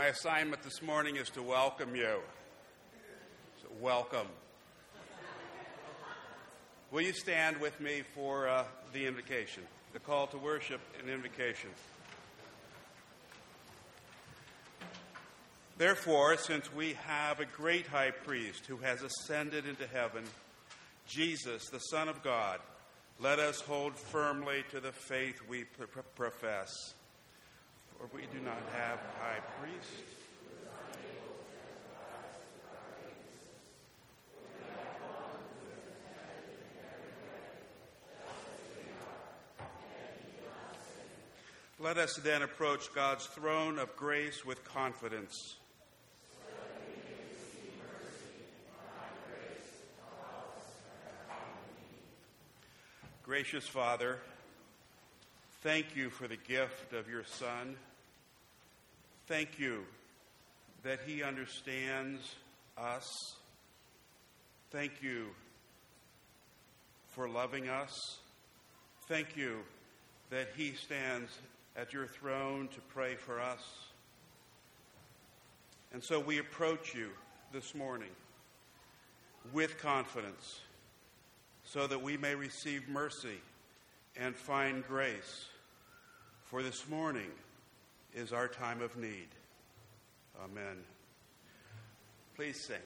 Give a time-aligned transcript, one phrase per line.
[0.00, 2.20] My assignment this morning is to welcome you.
[3.60, 4.28] So welcome.
[6.90, 9.62] Will you stand with me for uh, the invocation,
[9.92, 11.68] the call to worship and invocation?
[15.76, 20.24] Therefore, since we have a great high priest who has ascended into heaven,
[21.06, 22.60] Jesus, the Son of God,
[23.20, 26.94] let us hold firmly to the faith we pr- profess.
[28.00, 29.86] For we do not have a high priest.
[41.78, 45.56] Let us then approach God's throne of grace with confidence.
[53.22, 54.18] Gracious Father,
[55.60, 57.76] thank you for the gift of your Son.
[59.30, 59.84] Thank you
[60.82, 62.34] that he understands
[62.76, 63.36] us.
[64.72, 65.26] Thank you
[67.10, 68.18] for loving us.
[69.06, 69.58] Thank you
[70.30, 71.30] that he stands
[71.76, 73.62] at your throne to pray for us.
[75.92, 77.10] And so we approach you
[77.52, 78.10] this morning
[79.52, 80.58] with confidence
[81.62, 83.38] so that we may receive mercy
[84.16, 85.46] and find grace.
[86.46, 87.30] For this morning
[88.14, 89.28] is our time of need.
[90.42, 90.78] Amen.
[92.36, 92.76] Please sing.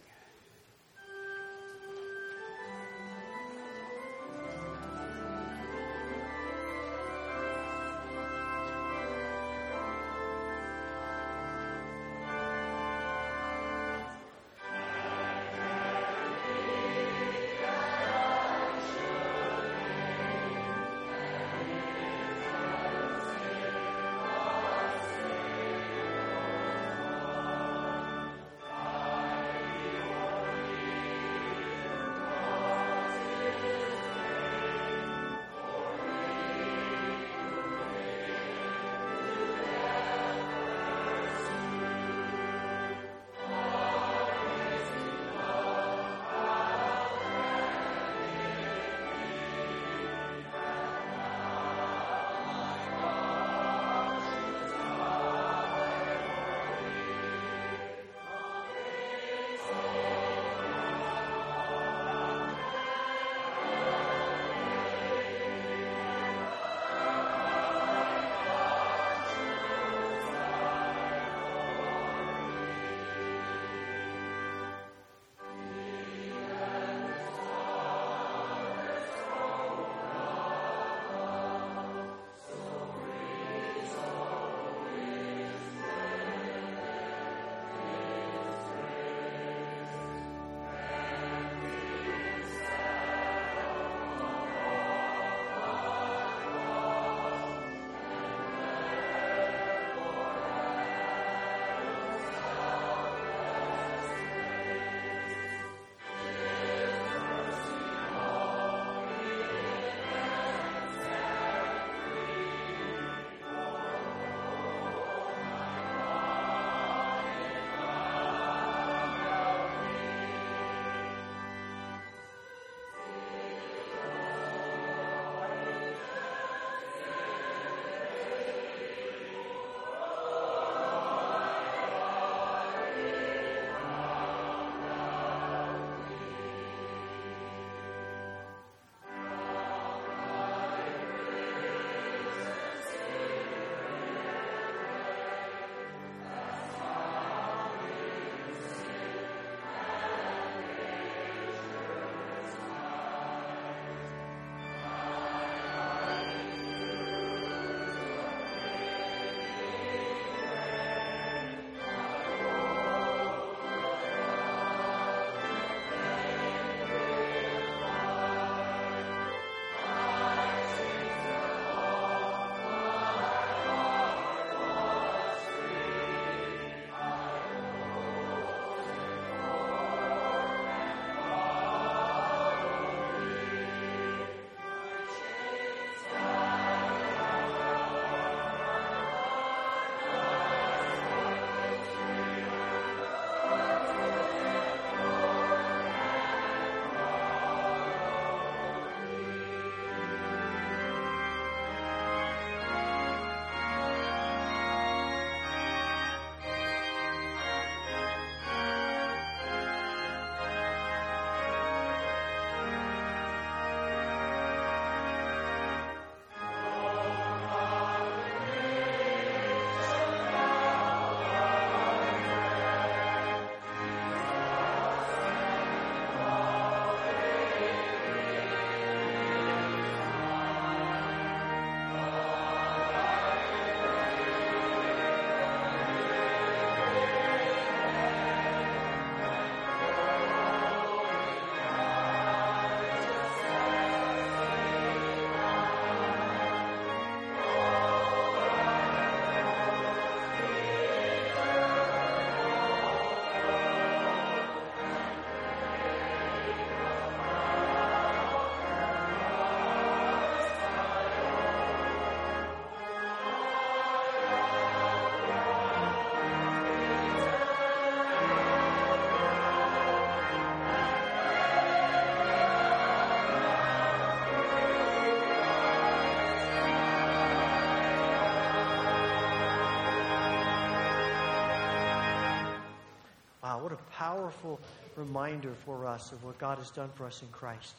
[284.25, 284.59] Powerful
[284.97, 287.75] reminder for us of what God has done for us in Christ.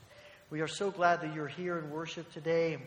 [0.52, 2.78] We are so glad that you're here in worship today.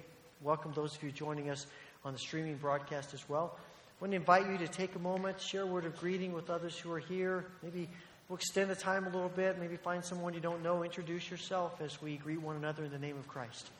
[0.42, 1.66] Welcome those of you joining us
[2.04, 3.58] on the streaming broadcast as well.
[3.58, 6.50] I want to invite you to take a moment, share a word of greeting with
[6.50, 7.46] others who are here.
[7.64, 7.88] Maybe
[8.28, 9.58] we'll extend the time a little bit.
[9.58, 10.84] Maybe find someone you don't know.
[10.84, 13.70] Introduce yourself as we greet one another in the name of Christ.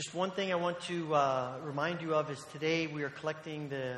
[0.00, 3.68] Just one thing I want to uh, remind you of is today we are collecting
[3.68, 3.96] the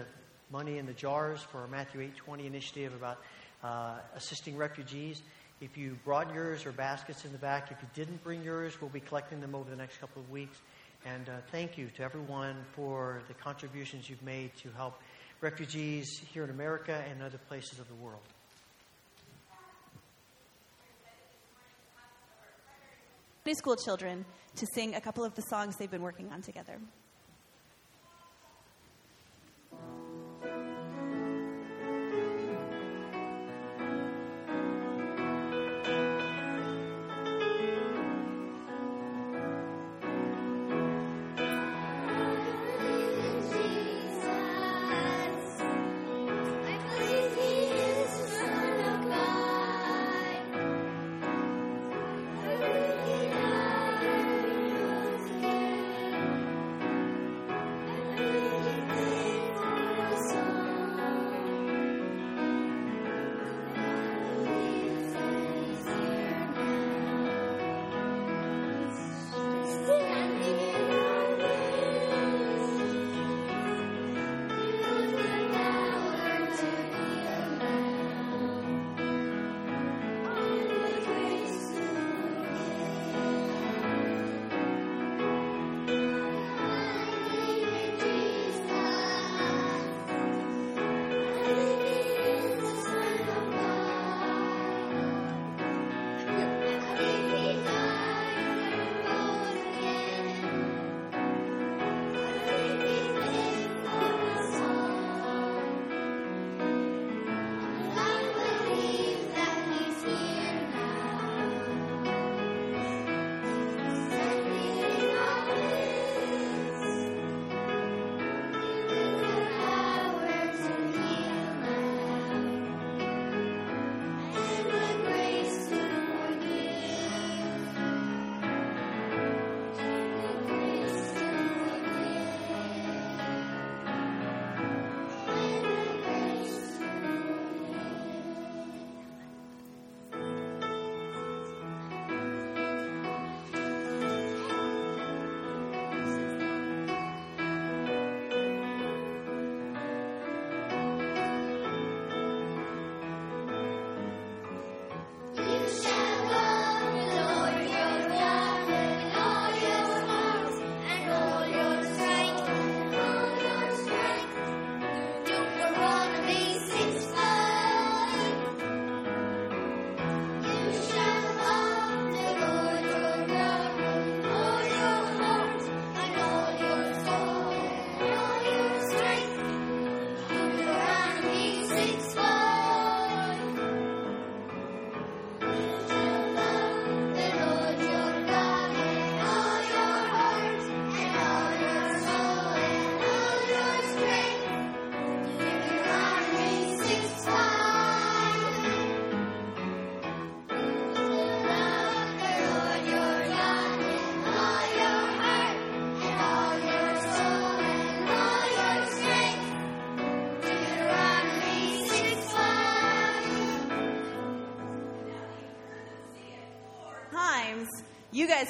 [0.51, 3.19] money in the jars for our Matthew 8:20 initiative about
[3.63, 5.23] uh, assisting refugees.
[5.61, 8.91] If you brought yours or baskets in the back, if you didn't bring yours, we'll
[8.91, 10.59] be collecting them over the next couple of weeks.
[11.07, 15.01] And uh, thank you to everyone for the contributions you've made to help
[15.41, 18.23] refugees here in America and other places of the world.
[23.55, 24.25] School children
[24.57, 26.79] to sing a couple of the songs they've been working on together.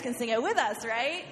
[0.03, 1.25] Can sing it with us, right?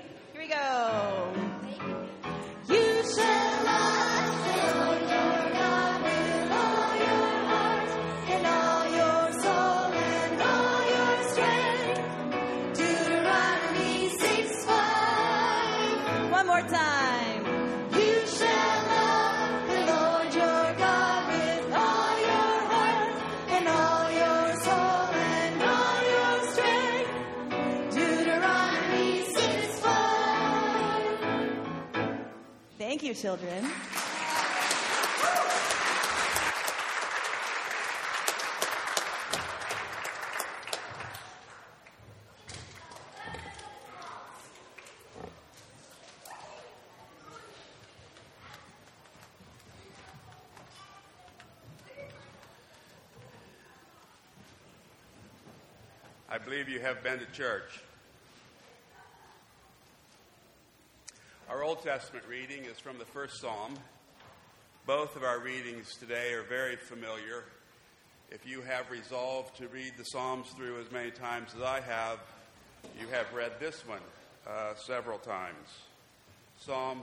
[56.70, 57.80] You have been to church.
[61.48, 63.74] Our Old Testament reading is from the first Psalm.
[64.86, 67.42] Both of our readings today are very familiar.
[68.30, 72.20] If you have resolved to read the Psalms through as many times as I have,
[73.00, 73.98] you have read this one
[74.46, 75.68] uh, several times.
[76.60, 77.02] Psalm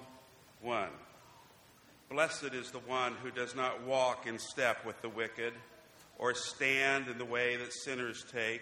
[0.61, 0.87] 1.
[2.09, 5.51] Blessed is the one who does not walk in step with the wicked,
[6.17, 8.61] or stand in the way that sinners take,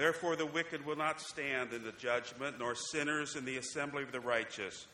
[0.00, 4.12] Therefore, the wicked will not stand in the judgment, nor sinners in the assembly of
[4.12, 4.86] the righteous.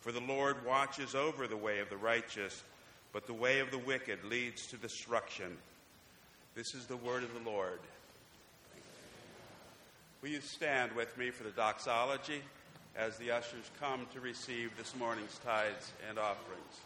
[0.00, 2.64] For the Lord watches over the way of the righteous,
[3.12, 5.56] but the way of the wicked leads to destruction.
[6.56, 7.78] This is the word of the Lord.
[10.22, 12.42] Will you stand with me for the doxology
[12.96, 16.80] as the ushers come to receive this morning's tithes and offerings?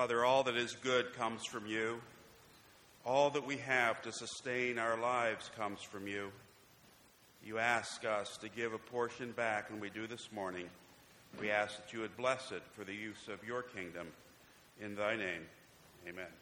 [0.00, 2.00] Father, all that is good comes from you.
[3.04, 6.32] All that we have to sustain our lives comes from you.
[7.44, 10.70] You ask us to give a portion back, and we do this morning.
[11.38, 14.06] We ask that you would bless it for the use of your kingdom.
[14.80, 15.42] In thy name,
[16.08, 16.32] amen.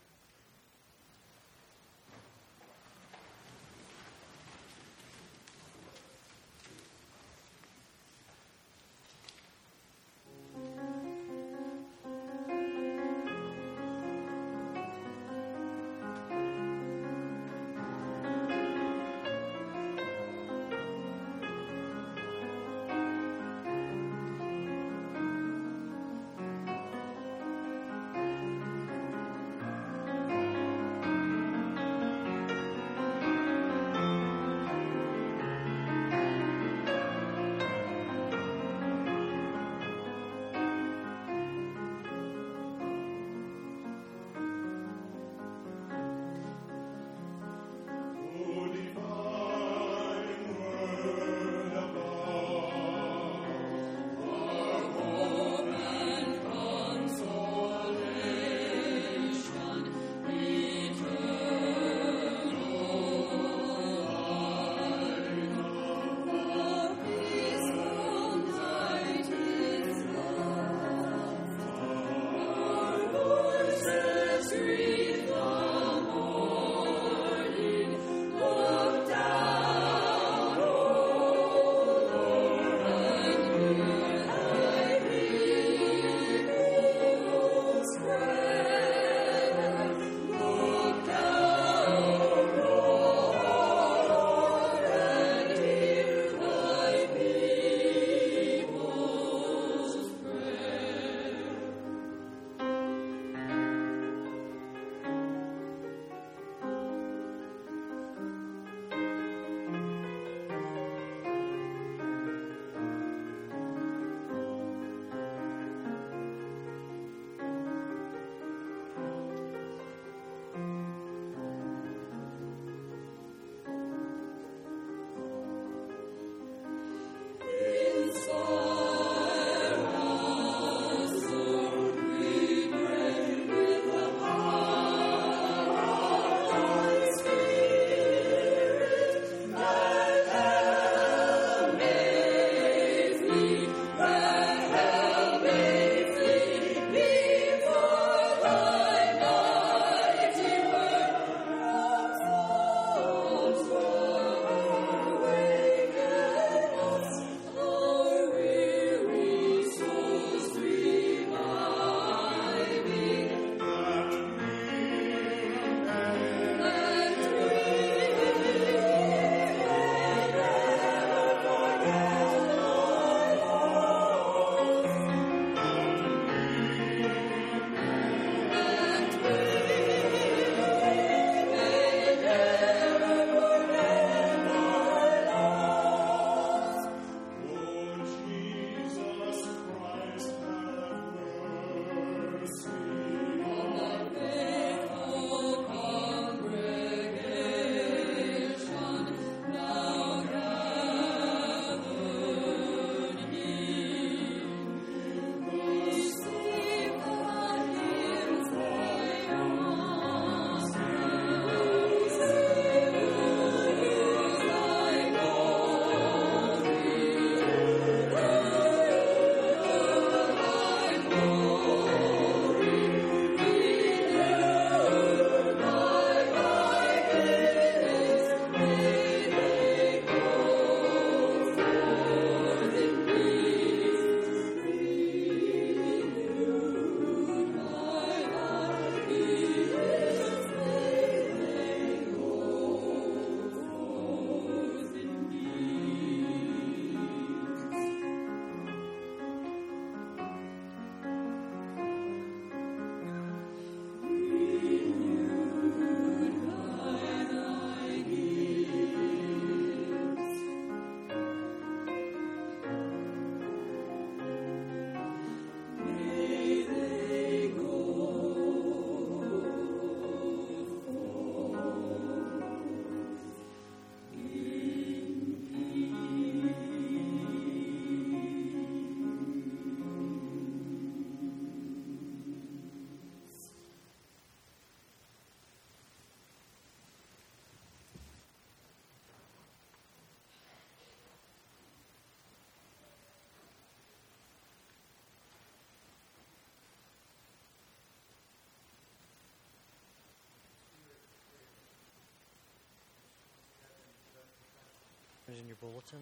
[305.39, 305.99] In your bulletin.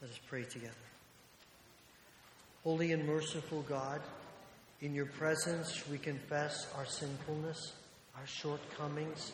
[0.00, 0.74] Let us pray together.
[2.62, 4.00] Holy and merciful God,
[4.80, 7.72] in your presence we confess our sinfulness,
[8.16, 9.32] our shortcomings,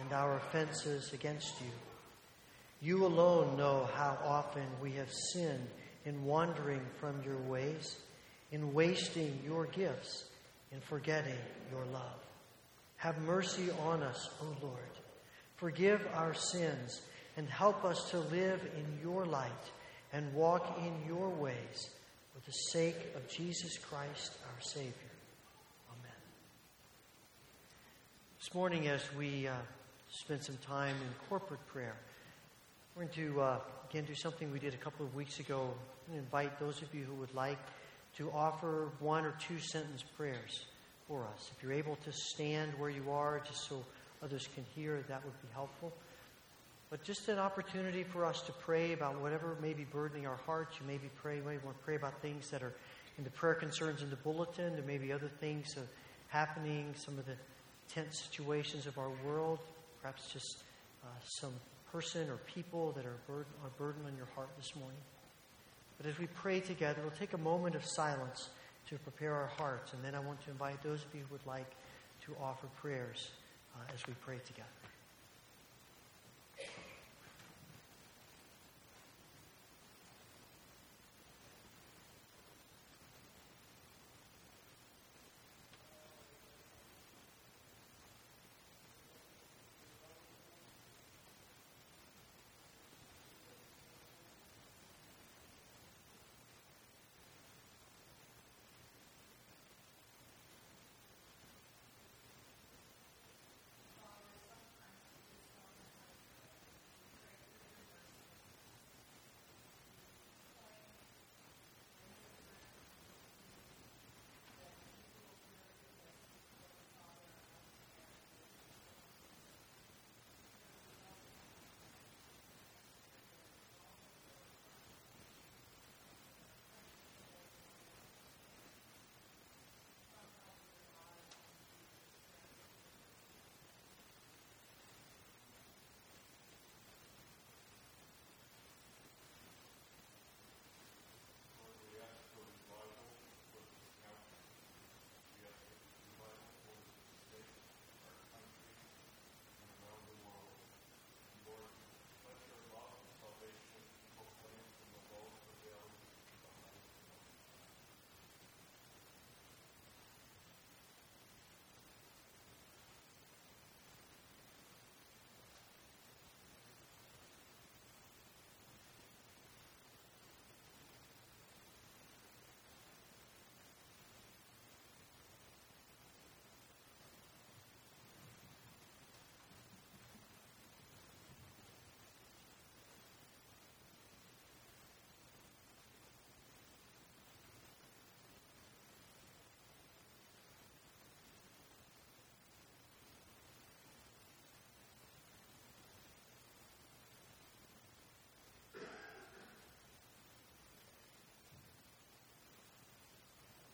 [0.00, 1.70] and our offenses against you.
[2.80, 5.68] You alone know how often we have sinned
[6.06, 7.96] in wandering from your ways,
[8.52, 10.24] in wasting your gifts,
[10.72, 11.38] in forgetting
[11.70, 12.27] your love.
[12.98, 14.78] Have mercy on us, O Lord.
[15.56, 17.00] Forgive our sins
[17.36, 19.50] and help us to live in your light
[20.12, 21.90] and walk in your ways
[22.34, 24.92] for the sake of Jesus Christ, our Savior.
[25.92, 26.16] Amen.
[28.40, 29.52] This morning, as we uh,
[30.10, 31.94] spend some time in corporate prayer,
[32.96, 33.58] we're going to uh,
[33.88, 35.72] again do something we did a couple of weeks ago
[36.08, 37.58] and invite those of you who would like
[38.16, 40.64] to offer one or two sentence prayers
[41.08, 41.50] for us.
[41.56, 43.82] If you're able to stand where you are, just so
[44.22, 45.92] others can hear, that would be helpful.
[46.90, 50.76] But just an opportunity for us to pray about whatever may be burdening our hearts.
[50.80, 52.72] You may be praying, may want to pray about things that are
[53.18, 54.74] in the prayer concerns in the bulletin.
[54.74, 55.76] There may be other things
[56.28, 57.34] happening, some of the
[57.92, 59.58] tense situations of our world,
[60.00, 60.58] perhaps just
[61.04, 61.52] uh, some
[61.90, 65.00] person or people that are burden, are burden on your heart this morning.
[65.96, 68.50] But as we pray together, we'll take a moment of silence
[68.88, 71.46] to prepare our hearts, and then I want to invite those of you who would
[71.46, 71.76] like
[72.24, 73.30] to offer prayers
[73.74, 74.77] uh, as we pray together.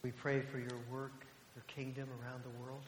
[0.05, 1.25] We pray for your work,
[1.57, 2.83] your kingdom around the world.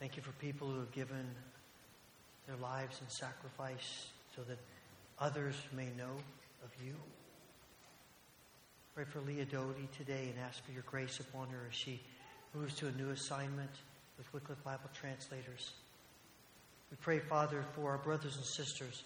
[0.00, 1.24] Thank you for people who have given
[2.48, 4.58] their lives in sacrifice so that
[5.20, 6.16] others may know
[6.64, 6.94] of you.
[8.96, 12.00] Pray for Leah Doty today and ask for your grace upon her as she
[12.52, 13.70] moves to a new assignment
[14.18, 15.74] with Wycliffe Bible translators.
[16.90, 19.04] We pray, Father, for our brothers and sisters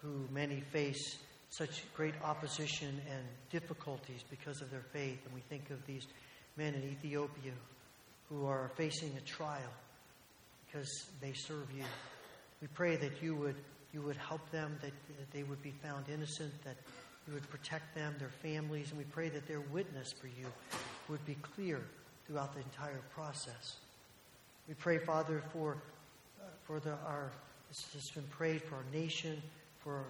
[0.00, 1.18] who many face
[1.50, 5.18] such great opposition and difficulties because of their faith.
[5.24, 6.06] And we think of these
[6.56, 7.52] men in Ethiopia
[8.28, 9.72] who are facing a trial
[10.66, 11.84] because they serve you.
[12.60, 13.56] We pray that you would,
[13.94, 16.76] you would help them, that, that they would be found innocent, that
[17.26, 20.46] you would protect them, their families, and we pray that their witness for you
[21.08, 21.80] would be clear
[22.26, 23.76] throughout the entire process.
[24.66, 25.78] We pray, Father, for,
[26.40, 27.30] uh, for the, our,
[27.68, 29.42] this has been prayed for our nation,
[29.78, 30.04] for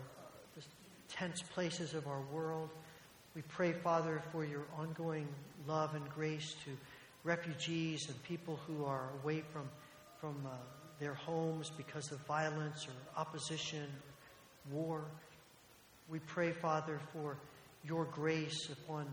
[1.09, 2.71] tense places of our world.
[3.35, 5.29] We pray, Father, for your ongoing
[5.67, 6.71] love and grace to
[7.25, 9.69] refugees and people who are away from,
[10.21, 10.51] from uh,
[10.99, 13.87] their homes because of violence or opposition,
[14.73, 15.05] or war.
[16.09, 17.37] We pray, Father, for
[17.85, 19.07] your grace upon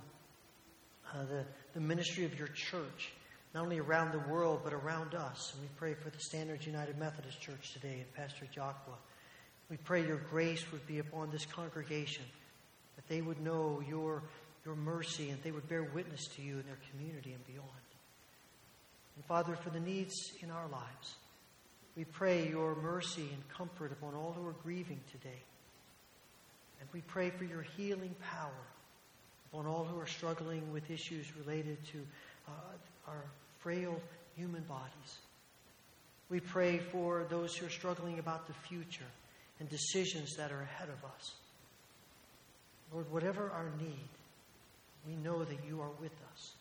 [1.14, 3.14] uh, the, the ministry of your church.
[3.54, 5.54] not only around the world, but around us.
[5.54, 8.98] And we pray for the Standards United Methodist Church today and Pastor Joshua.
[9.70, 12.24] We pray your grace would be upon this congregation,
[12.96, 14.22] that they would know your,
[14.64, 17.70] your mercy and they would bear witness to you in their community and beyond.
[19.16, 21.16] And Father, for the needs in our lives,
[21.96, 25.42] we pray your mercy and comfort upon all who are grieving today.
[26.80, 28.52] And we pray for your healing power
[29.52, 32.06] upon all who are struggling with issues related to
[32.48, 32.52] uh,
[33.08, 33.24] our
[33.60, 34.00] frail
[34.36, 35.20] human bodies.
[36.30, 39.06] We pray for those who are struggling about the future
[39.60, 41.34] and decisions that are ahead of us.
[42.92, 44.10] Lord, whatever our need,
[45.08, 46.52] we know that you are with us.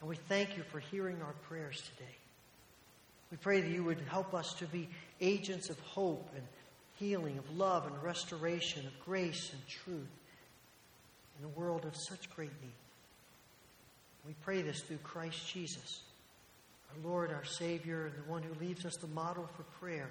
[0.00, 2.16] And we thank you for hearing our prayers today.
[3.30, 4.88] We pray that you would help us to be
[5.20, 6.44] agents of hope and
[6.98, 10.08] healing, of love and restoration, of grace and truth
[11.38, 12.72] in a world of such great need.
[14.26, 16.00] We pray this through Christ Jesus,
[16.90, 20.10] our Lord, our Savior, and the one who leaves us the model for prayer,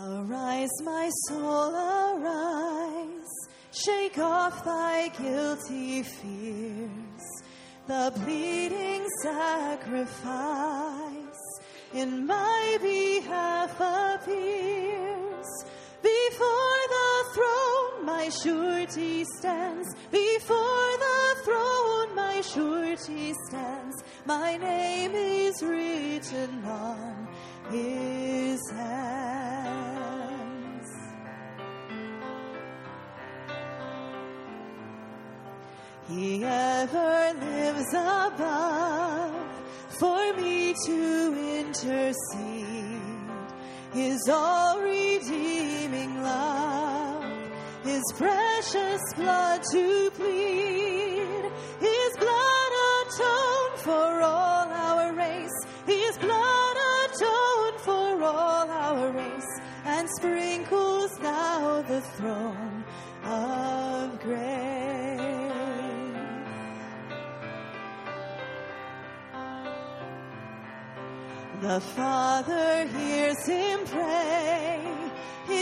[0.00, 3.34] Arise, my soul, arise.
[3.72, 7.42] Shake off thy guilty fears.
[7.88, 10.22] The bleeding sacrifice
[11.92, 14.37] in my behalf appears.
[16.38, 19.88] Before the throne, my surety stands.
[20.12, 24.04] Before the throne, my surety stands.
[24.24, 27.26] My name is written on
[27.72, 29.98] his hands.
[36.06, 39.34] He ever lives above
[39.98, 43.02] for me to intercede.
[43.92, 45.67] His all redeeming
[46.22, 47.24] love,
[47.84, 51.42] His precious blood to plead,
[51.80, 60.08] His blood atoned for all our race, His blood atoned for all our race, and
[60.16, 62.84] sprinkles now the throne
[63.24, 64.98] of grace.
[71.60, 74.77] The Father hears him pray,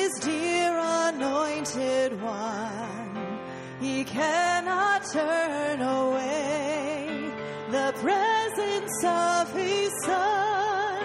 [0.06, 3.40] his dear anointed one.
[3.80, 7.32] He cannot turn away
[7.70, 11.02] the presence of his Son.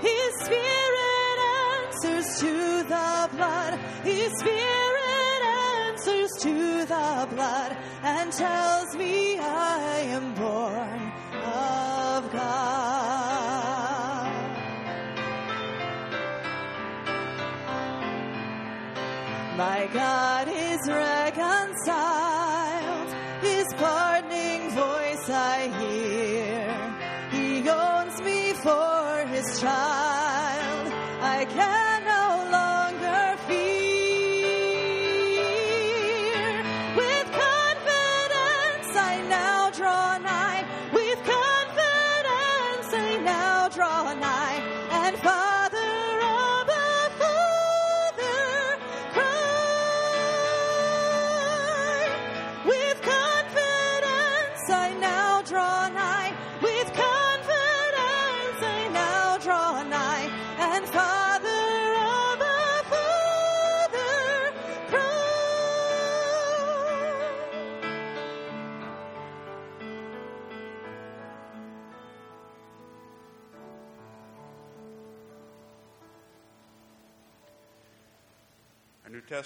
[0.00, 1.38] His Spirit
[1.74, 3.80] answers to the blood.
[4.04, 5.42] His Spirit
[5.88, 12.95] answers to the blood and tells me I am born of God.
[19.76, 21.84] My God is reconciled,
[23.42, 26.94] His pardoning voice I hear.
[27.30, 30.92] He owns me for His child.
[31.20, 31.85] I can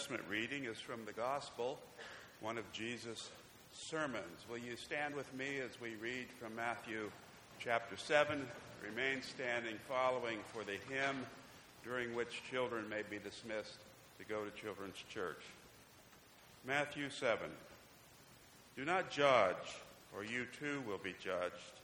[0.00, 1.78] Testament reading is from the Gospel,
[2.40, 3.28] one of Jesus'
[3.74, 4.46] sermons.
[4.48, 7.10] Will you stand with me as we read from Matthew
[7.58, 8.46] chapter 7?
[8.82, 11.26] Remain standing, following for the hymn
[11.84, 13.76] during which children may be dismissed
[14.18, 15.42] to go to Children's Church.
[16.66, 17.50] Matthew 7.
[18.78, 19.54] Do not judge,
[20.16, 21.76] or you too will be judged.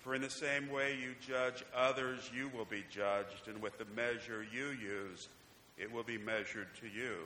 [0.00, 3.84] For in the same way you judge others, you will be judged, and with the
[3.94, 5.28] measure you use,
[5.78, 7.16] it will be measured to you.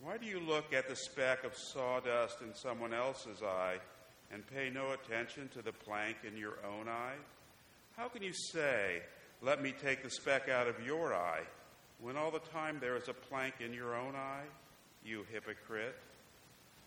[0.00, 3.78] Why do you look at the speck of sawdust in someone else's eye
[4.32, 7.16] and pay no attention to the plank in your own eye?
[7.96, 9.02] How can you say,
[9.42, 11.42] Let me take the speck out of your eye,
[12.00, 14.44] when all the time there is a plank in your own eye?
[15.04, 15.96] You hypocrite.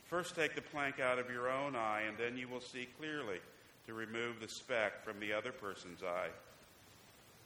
[0.05, 3.39] First take the plank out of your own eye, and then you will see clearly
[3.87, 6.29] to remove the speck from the other person's eye.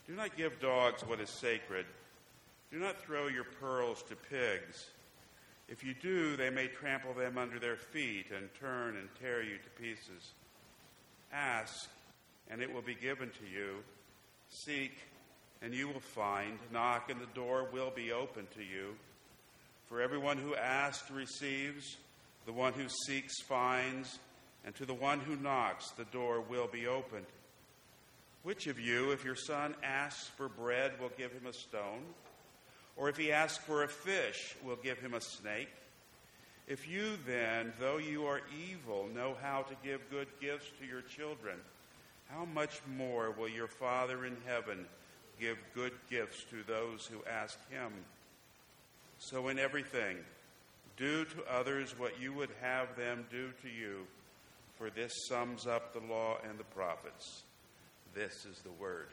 [0.06, 1.86] Do not give dogs what is sacred.
[2.72, 4.86] Do not throw your pearls to pigs.
[5.68, 9.58] If you do, they may trample them under their feet and turn and tear you
[9.58, 10.32] to pieces.
[11.32, 11.88] Ask,
[12.48, 13.76] and it will be given to you.
[14.48, 14.96] Seek,
[15.62, 16.58] and you will find.
[16.72, 18.94] Knock, and the door will be opened to you.
[19.88, 21.96] For everyone who asks receives,
[22.46, 24.18] the one who seeks finds
[24.64, 27.26] and to the one who knocks, the door will be opened.
[28.42, 32.02] Which of you, if your son asks for bread, will give him a stone?
[32.96, 35.68] Or if he asks for a fish, we'll give him a snake?
[36.66, 41.02] If you then, though you are evil, know how to give good gifts to your
[41.02, 41.56] children,
[42.28, 44.86] how much more will your Father in heaven
[45.38, 47.92] give good gifts to those who ask him?
[49.18, 50.16] So in everything,
[50.96, 54.06] do to others what you would have them do to you
[54.76, 57.42] for this sums up the law and the prophets.
[58.14, 59.08] This is the word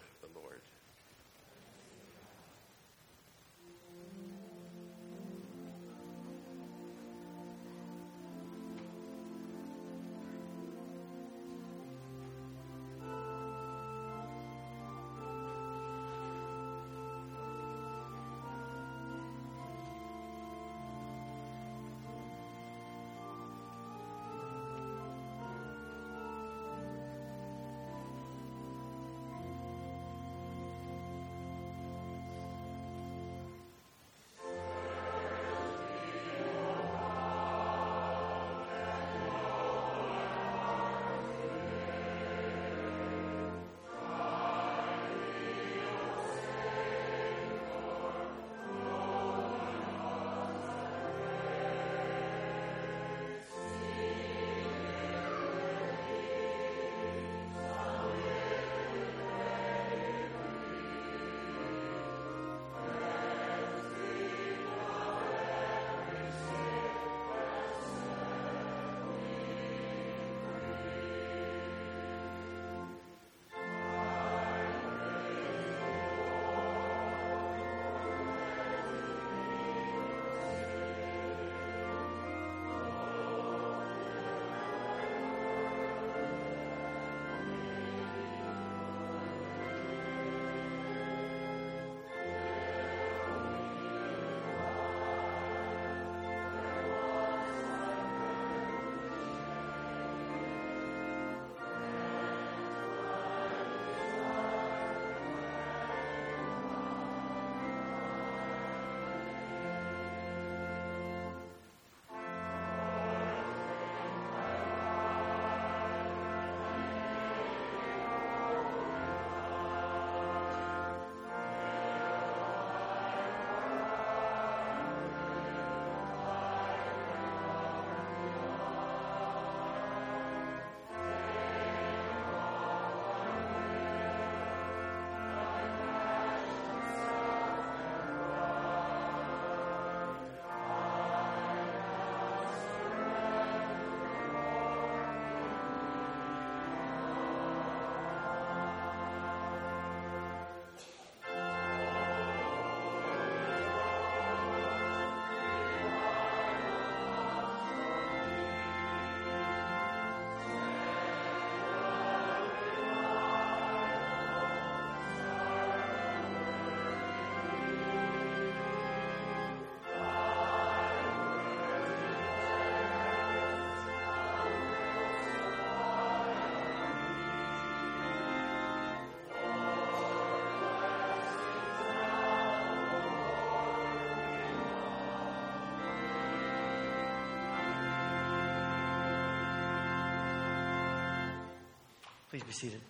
[192.33, 192.81] Please be seated.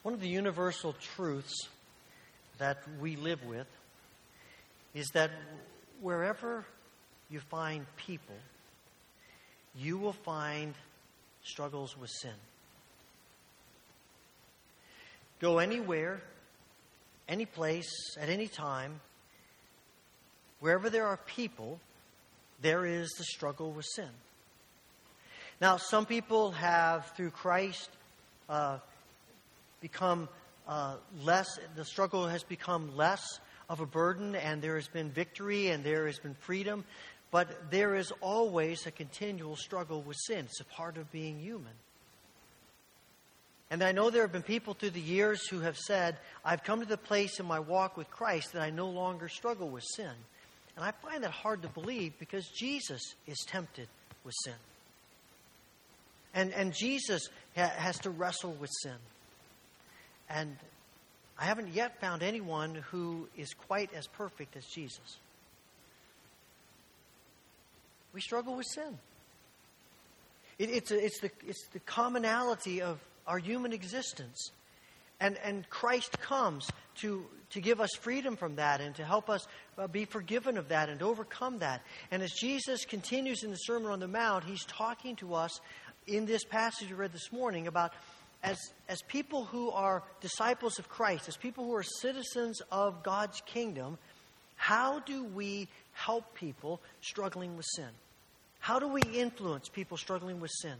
[0.00, 1.68] One of the universal truths
[2.56, 3.66] that we live with
[4.94, 5.30] is that
[6.00, 6.64] wherever
[7.28, 8.36] you find people,
[9.76, 10.72] you will find
[11.42, 12.32] struggles with sin.
[15.44, 16.22] Go anywhere,
[17.28, 19.02] any place, at any time,
[20.60, 21.78] wherever there are people,
[22.62, 24.08] there is the struggle with sin.
[25.60, 27.90] Now, some people have, through Christ,
[28.48, 28.78] uh,
[29.82, 30.30] become
[30.66, 33.38] uh, less, the struggle has become less
[33.68, 36.86] of a burden, and there has been victory and there has been freedom.
[37.30, 40.46] But there is always a continual struggle with sin.
[40.46, 41.74] It's a part of being human.
[43.74, 46.78] And I know there have been people through the years who have said, I've come
[46.78, 50.12] to the place in my walk with Christ that I no longer struggle with sin.
[50.76, 53.88] And I find that hard to believe because Jesus is tempted
[54.22, 54.54] with sin.
[56.34, 58.94] And, and Jesus ha- has to wrestle with sin.
[60.30, 60.56] And
[61.36, 65.18] I haven't yet found anyone who is quite as perfect as Jesus.
[68.12, 68.98] We struggle with sin.
[70.60, 74.50] It, it's, a, it's, the, it's the commonality of our human existence.
[75.20, 79.46] And, and Christ comes to, to give us freedom from that and to help us
[79.78, 81.82] uh, be forgiven of that and overcome that.
[82.10, 85.60] And as Jesus continues in the Sermon on the Mount, he's talking to us
[86.06, 87.92] in this passage we read this morning about
[88.42, 88.58] as,
[88.88, 93.96] as people who are disciples of Christ, as people who are citizens of God's kingdom,
[94.56, 97.88] how do we help people struggling with sin?
[98.58, 100.76] How do we influence people struggling with sin?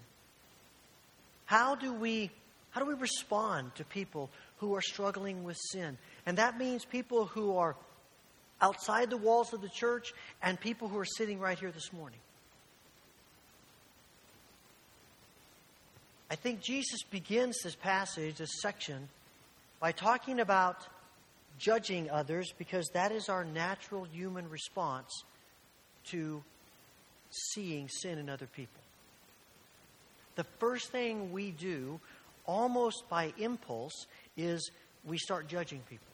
[1.46, 2.30] How do we
[2.70, 5.96] how do we respond to people who are struggling with sin?
[6.26, 7.76] And that means people who are
[8.60, 12.18] outside the walls of the church and people who are sitting right here this morning.
[16.30, 19.08] I think Jesus begins this passage, this section,
[19.78, 20.78] by talking about
[21.58, 25.12] judging others because that is our natural human response
[26.06, 26.42] to
[27.30, 28.83] seeing sin in other people.
[30.36, 32.00] The first thing we do,
[32.46, 34.06] almost by impulse,
[34.36, 34.70] is
[35.04, 36.06] we start judging people.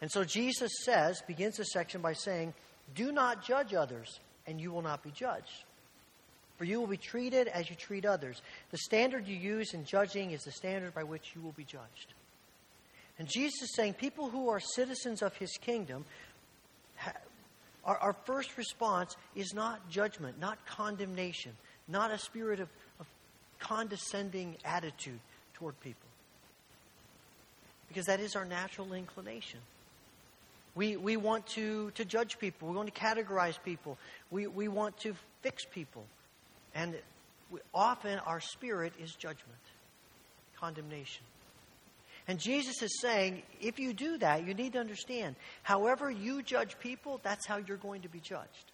[0.00, 2.54] And so Jesus says, begins this section by saying,
[2.94, 5.64] Do not judge others, and you will not be judged.
[6.56, 8.42] For you will be treated as you treat others.
[8.70, 12.14] The standard you use in judging is the standard by which you will be judged.
[13.18, 16.04] And Jesus is saying people who are citizens of his kingdom,
[17.84, 21.52] our, first response is not judgment, not condemnation,
[21.88, 22.68] not a spirit of
[23.60, 25.20] condescending attitude
[25.54, 26.08] toward people.
[27.88, 29.60] Because that is our natural inclination.
[30.74, 32.68] We, we want to, to judge people.
[32.68, 33.98] We want to categorize people.
[34.30, 36.04] We, we want to fix people.
[36.74, 36.94] And
[37.50, 39.58] we, often our spirit is judgment,
[40.56, 41.24] condemnation.
[42.28, 45.34] And Jesus is saying, if you do that, you need to understand,
[45.64, 48.70] however you judge people, that's how you're going to be judged.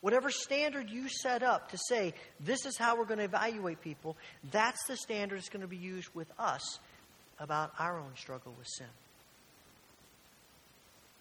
[0.00, 4.16] Whatever standard you set up to say, this is how we're going to evaluate people,
[4.52, 6.78] that's the standard that's going to be used with us
[7.40, 8.86] about our own struggle with sin.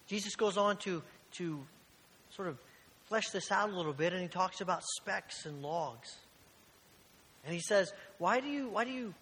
[0.07, 1.01] Jesus goes on to,
[1.37, 1.59] to
[2.35, 2.57] sort of
[3.09, 6.15] flesh this out a little bit, and he talks about specks and logs.
[7.45, 9.13] And he says, why do you, why do you,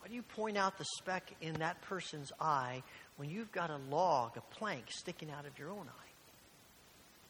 [0.00, 2.82] why do you point out the speck in that person's eye
[3.16, 6.05] when you've got a log, a plank sticking out of your own eye?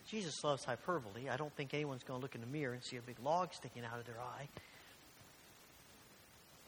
[0.09, 1.28] Jesus loves hyperbole.
[1.28, 3.52] I don't think anyone's going to look in the mirror and see a big log
[3.52, 4.48] sticking out of their eye.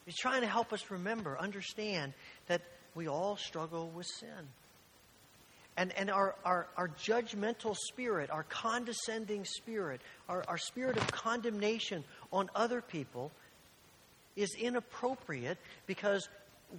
[0.05, 2.15] He's trying to help us remember, understand
[2.47, 2.63] that
[2.95, 4.49] we all struggle with sin
[5.79, 12.03] and, and our, our, our judgmental spirit, our condescending spirit, our, our spirit of condemnation
[12.33, 13.31] on other people
[14.35, 16.29] is inappropriate because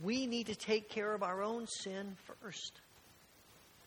[0.03, 2.73] we need to take care of our own sin first.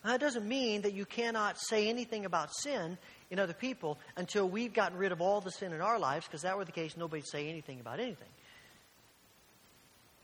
[0.03, 2.97] Now, that doesn't mean that you cannot say anything about sin
[3.31, 6.41] in other people until we've gotten rid of all the sin in our lives, because
[6.41, 8.27] that were the case, nobody'd say anything about anything.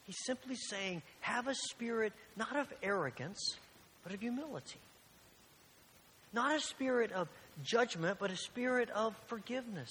[0.05, 3.57] He's simply saying, have a spirit not of arrogance,
[4.03, 4.79] but of humility.
[6.33, 7.29] Not a spirit of
[7.63, 9.89] judgment, but a spirit of forgiveness,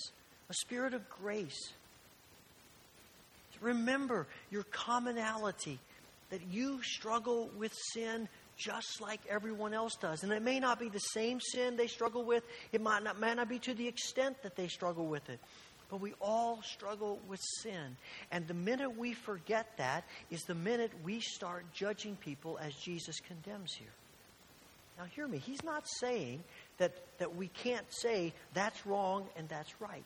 [0.51, 1.73] a spirit of grace.
[3.61, 5.79] Remember your commonality
[6.31, 8.29] that you struggle with sin
[8.59, 10.23] just like everyone else does.
[10.25, 12.43] And it may not be the same sin they struggle with,
[12.73, 15.39] it might not, might not be to the extent that they struggle with it.
[15.91, 17.97] But we all struggle with sin.
[18.31, 23.21] And the minute we forget that is the minute we start judging people as Jesus
[23.21, 23.89] condemns here.
[24.99, 25.39] Now, hear me.
[25.39, 26.43] He's not saying
[26.79, 30.05] that, that we can't say that's wrong and that's right,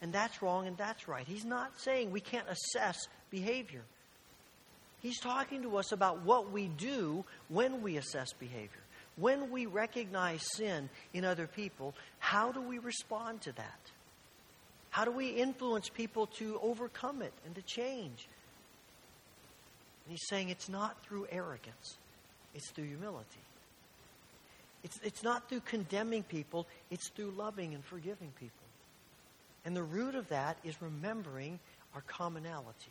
[0.00, 1.26] and that's wrong and that's right.
[1.26, 2.96] He's not saying we can't assess
[3.30, 3.82] behavior.
[5.00, 8.82] He's talking to us about what we do when we assess behavior.
[9.16, 13.80] When we recognize sin in other people, how do we respond to that?
[14.90, 18.28] How do we influence people to overcome it and to change?
[20.04, 21.96] And he's saying it's not through arrogance,
[22.54, 23.40] it's through humility.
[24.82, 28.54] It's, it's not through condemning people, it's through loving and forgiving people.
[29.64, 31.58] And the root of that is remembering
[31.94, 32.90] our commonality.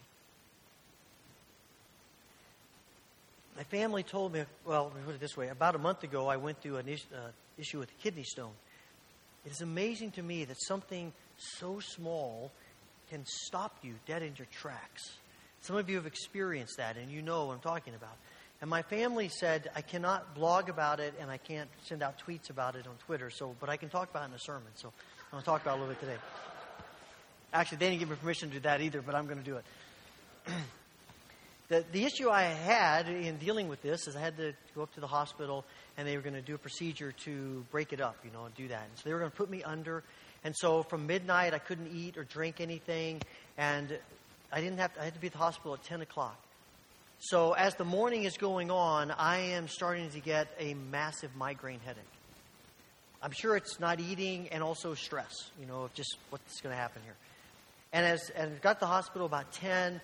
[3.59, 6.61] My family told me, well, put it this way about a month ago, I went
[6.61, 8.53] through an is, uh, issue with a kidney stone.
[9.45, 12.53] It is amazing to me that something so small
[13.09, 15.11] can stop you dead in your tracks.
[15.59, 18.15] Some of you have experienced that, and you know what I'm talking about.
[18.61, 22.49] And my family said I cannot blog about it and I can't send out tweets
[22.49, 23.29] about it on Twitter.
[23.29, 24.71] So, but I can talk about it in a sermon.
[24.75, 26.21] So I'm going to talk about it a little bit today.
[27.51, 29.57] Actually, they didn't give me permission to do that either, but I'm going to do
[29.57, 29.65] it.
[31.69, 34.93] the, the issue I had in dealing with this is I had to go up
[34.95, 35.63] to the hospital
[35.97, 38.55] and they were going to do a procedure to break it up, you know, and
[38.55, 38.83] do that.
[38.83, 40.03] And so they were going to put me under.
[40.43, 43.21] And so from midnight, I couldn't eat or drink anything.
[43.57, 43.97] And
[44.51, 46.37] I didn't have to, I had to be at the hospital at 10 o'clock.
[47.19, 51.81] So as the morning is going on, I am starting to get a massive migraine
[51.85, 52.03] headache.
[53.21, 57.01] I'm sure it's not eating and also stress, you know, just what's going to happen
[57.03, 57.15] here.
[57.91, 59.99] And as and got to the hospital about 10,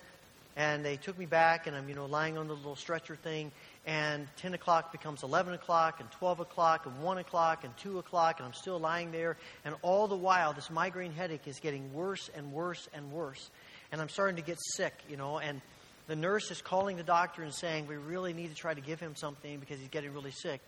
[0.56, 3.52] and they took me back, and I'm, you know, lying on the little stretcher thing,
[3.86, 8.38] and 10 o'clock becomes 11 o'clock, and 12 o'clock, and 1 o'clock, and 2 o'clock,
[8.38, 12.30] and I'm still lying there, and all the while, this migraine headache is getting worse
[12.34, 13.50] and worse and worse,
[13.92, 15.60] and I'm starting to get sick, you know, and
[16.06, 19.00] the nurse is calling the doctor and saying, We really need to try to give
[19.00, 20.60] him something because he's getting really sick.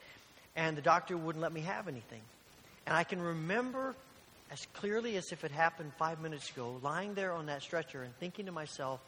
[0.57, 2.21] And the doctor wouldn't let me have anything.
[2.87, 3.95] And I can remember
[4.51, 8.17] as clearly as if it happened five minutes ago, lying there on that stretcher and
[8.17, 9.01] thinking to myself,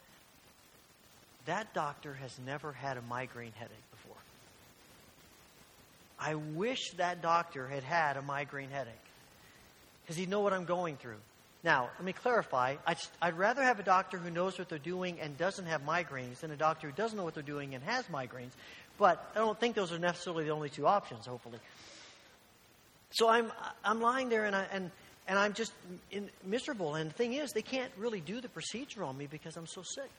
[1.47, 4.17] that doctor has never had a migraine headache before.
[6.19, 8.95] I wish that doctor had had a migraine headache
[10.03, 11.17] because he'd know what I'm going through.
[11.63, 12.77] Now, let me clarify.
[12.87, 16.41] I'd, I'd, rather have a doctor who knows what they're doing and doesn't have migraines
[16.41, 18.53] than a doctor who doesn't know what they're doing and has migraines.
[18.99, 21.59] But I don't think those are necessarily the only two options, hopefully.
[23.11, 23.53] So I'm,
[23.85, 24.91] I'm lying there and, I, and,
[25.29, 25.73] and I'm just
[26.11, 26.95] in, miserable.
[26.95, 29.83] And the thing is, they can't really do the procedure on me because I'm so
[29.83, 30.11] sick.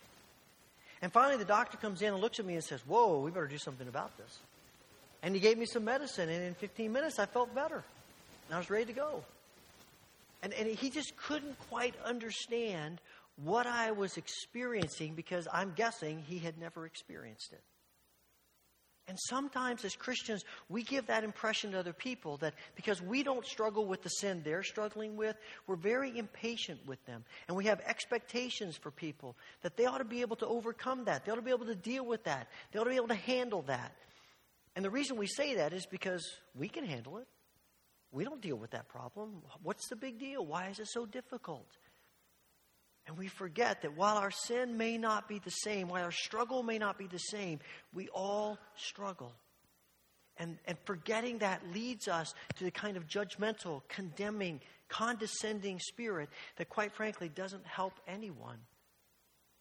[1.01, 3.47] And finally, the doctor comes in and looks at me and says, Whoa, we better
[3.47, 4.39] do something about this.
[5.23, 7.83] And he gave me some medicine, and in 15 minutes, I felt better.
[8.47, 9.23] And I was ready to go.
[10.43, 12.99] And, and he just couldn't quite understand
[13.43, 17.61] what I was experiencing because I'm guessing he had never experienced it.
[19.11, 23.45] And sometimes as Christians, we give that impression to other people that because we don't
[23.45, 25.35] struggle with the sin they're struggling with,
[25.67, 27.25] we're very impatient with them.
[27.49, 31.25] And we have expectations for people that they ought to be able to overcome that.
[31.25, 32.47] They ought to be able to deal with that.
[32.71, 33.93] They ought to be able to handle that.
[34.77, 37.27] And the reason we say that is because we can handle it.
[38.13, 39.41] We don't deal with that problem.
[39.61, 40.45] What's the big deal?
[40.45, 41.67] Why is it so difficult?
[43.11, 46.63] And we forget that while our sin may not be the same, while our struggle
[46.63, 47.59] may not be the same,
[47.93, 49.33] we all struggle.
[50.37, 56.69] And, and forgetting that leads us to the kind of judgmental, condemning, condescending spirit that,
[56.69, 58.59] quite frankly, doesn't help anyone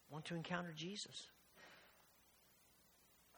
[0.09, 1.27] want to encounter Jesus.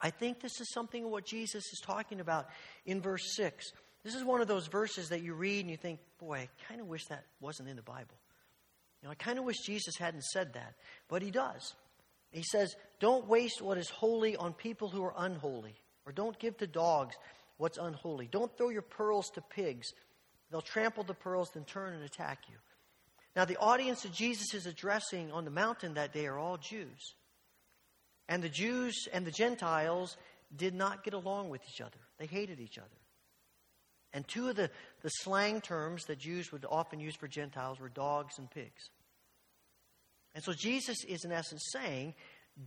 [0.00, 2.46] I think this is something of what Jesus is talking about
[2.86, 3.72] in verse 6.
[4.04, 6.80] This is one of those verses that you read and you think, boy, I kind
[6.80, 8.14] of wish that wasn't in the Bible.
[9.04, 10.74] Know, I kind of wish Jesus hadn't said that,
[11.08, 11.74] but he does.
[12.32, 15.74] He says, Don't waste what is holy on people who are unholy,
[16.06, 17.14] or don't give to dogs
[17.58, 18.28] what's unholy.
[18.30, 19.92] Don't throw your pearls to pigs.
[20.50, 22.56] They'll trample the pearls, then turn and attack you.
[23.36, 27.14] Now, the audience that Jesus is addressing on the mountain that day are all Jews.
[28.28, 30.16] And the Jews and the Gentiles
[30.56, 32.88] did not get along with each other, they hated each other.
[34.14, 34.70] And two of the,
[35.02, 38.90] the slang terms that Jews would often use for Gentiles were dogs and pigs.
[40.34, 42.14] And so Jesus is, in essence, saying,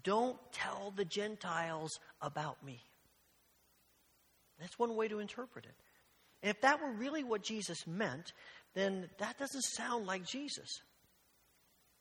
[0.04, 2.82] Don't tell the Gentiles about me.
[4.60, 5.76] That's one way to interpret it.
[6.42, 8.34] And if that were really what Jesus meant,
[8.74, 10.82] then that doesn't sound like Jesus.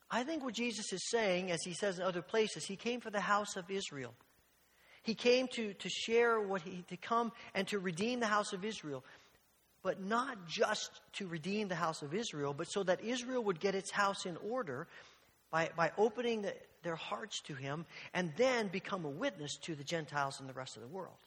[0.09, 3.09] I think what Jesus is saying, as he says in other places, he came for
[3.09, 4.13] the house of Israel.
[5.03, 8.63] He came to, to share what he, to come and to redeem the house of
[8.63, 9.03] Israel
[9.87, 13.73] but not just to redeem the house of Israel, but so that Israel would get
[13.73, 14.85] its house in order
[15.51, 19.83] by, by opening the, their hearts to him and then become a witness to the
[19.83, 21.17] Gentiles and the rest of the world.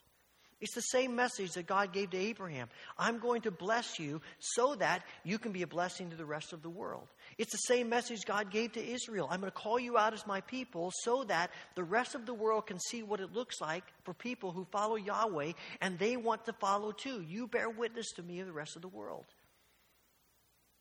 [0.61, 2.69] It's the same message that God gave to Abraham.
[2.97, 6.53] I'm going to bless you so that you can be a blessing to the rest
[6.53, 7.07] of the world.
[7.39, 9.27] It's the same message God gave to Israel.
[9.29, 12.35] I'm going to call you out as my people so that the rest of the
[12.35, 16.45] world can see what it looks like for people who follow Yahweh and they want
[16.45, 17.21] to follow too.
[17.27, 19.25] You bear witness to me of the rest of the world.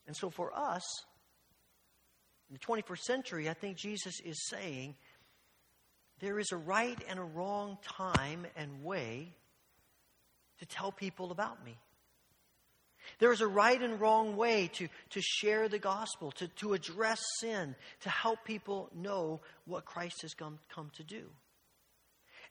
[0.06, 0.82] And so for us,
[2.50, 4.96] in the 21st century, I think Jesus is saying
[6.18, 9.32] there is a right and a wrong time and way
[10.58, 11.78] to tell people about me.
[13.18, 17.20] There is a right and wrong way to, to share the gospel, to, to address
[17.38, 21.24] sin, to help people know what Christ has come, come to do.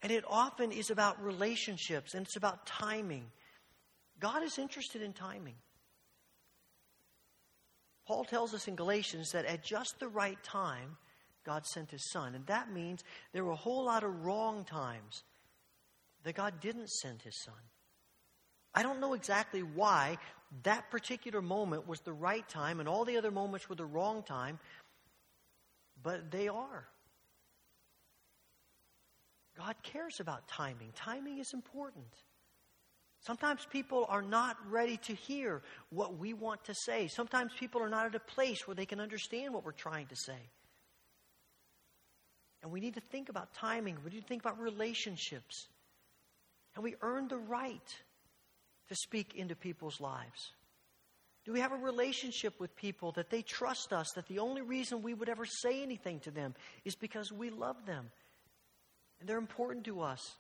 [0.02, 3.26] And it often is about relationships and it's about timing.
[4.20, 5.56] God is interested in timing.
[8.10, 10.98] Paul tells us in Galatians that at just the right time,
[11.46, 12.34] God sent his son.
[12.34, 13.04] And that means
[13.34, 15.22] there were a whole lot of wrong times
[16.24, 17.54] that God didn't send his son.
[18.74, 20.18] I don't know exactly why
[20.64, 24.24] that particular moment was the right time and all the other moments were the wrong
[24.24, 24.58] time,
[26.02, 26.88] but they are.
[29.56, 30.94] God cares about timing.
[30.96, 32.08] Timing is important.
[33.22, 37.08] Sometimes people are not ready to hear what we want to say.
[37.08, 40.16] Sometimes people are not at a place where they can understand what we're trying to
[40.16, 40.40] say.
[42.62, 43.98] And we need to think about timing.
[44.04, 45.68] We need to think about relationships.
[46.76, 47.96] And we earn the right
[48.90, 50.52] to speak into people's lives?
[51.46, 55.02] Do we have a relationship with people that they trust us, that the only reason
[55.02, 56.54] we would ever say anything to them
[56.84, 58.12] is because we love them
[59.20, 60.36] and they're important to us?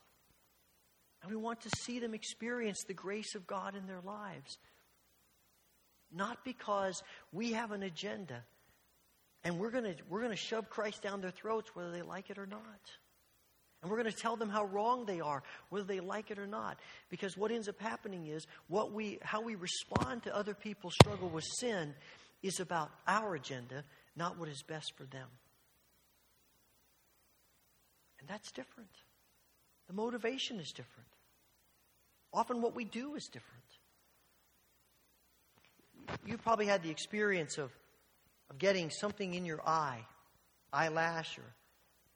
[1.21, 4.57] And we want to see them experience the grace of God in their lives.
[6.11, 8.43] Not because we have an agenda
[9.43, 12.37] and we're going we're going to shove Christ down their throats whether they like it
[12.37, 12.91] or not.
[13.81, 16.47] And we're going to tell them how wrong they are, whether they like it or
[16.47, 16.79] not.
[17.09, 21.29] Because what ends up happening is what we, how we respond to other people's struggle
[21.29, 21.93] with sin
[22.43, 23.85] is about our agenda,
[24.17, 25.27] not what is best for them.
[28.19, 28.89] And that's different.
[29.89, 31.09] The motivation is different.
[32.31, 33.63] Often what we do is different.
[36.25, 37.71] You've probably had the experience of,
[38.51, 40.05] of getting something in your eye,
[40.71, 41.43] eyelash or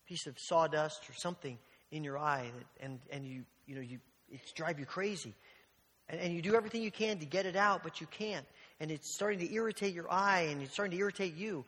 [0.07, 1.57] piece of sawdust or something
[1.91, 3.99] in your eye that, and, and you, you know, you,
[4.31, 5.33] it's drive you crazy.
[6.09, 8.45] And, and you do everything you can to get it out, but you can't.
[8.79, 11.65] And it's starting to irritate your eye and it's starting to irritate you.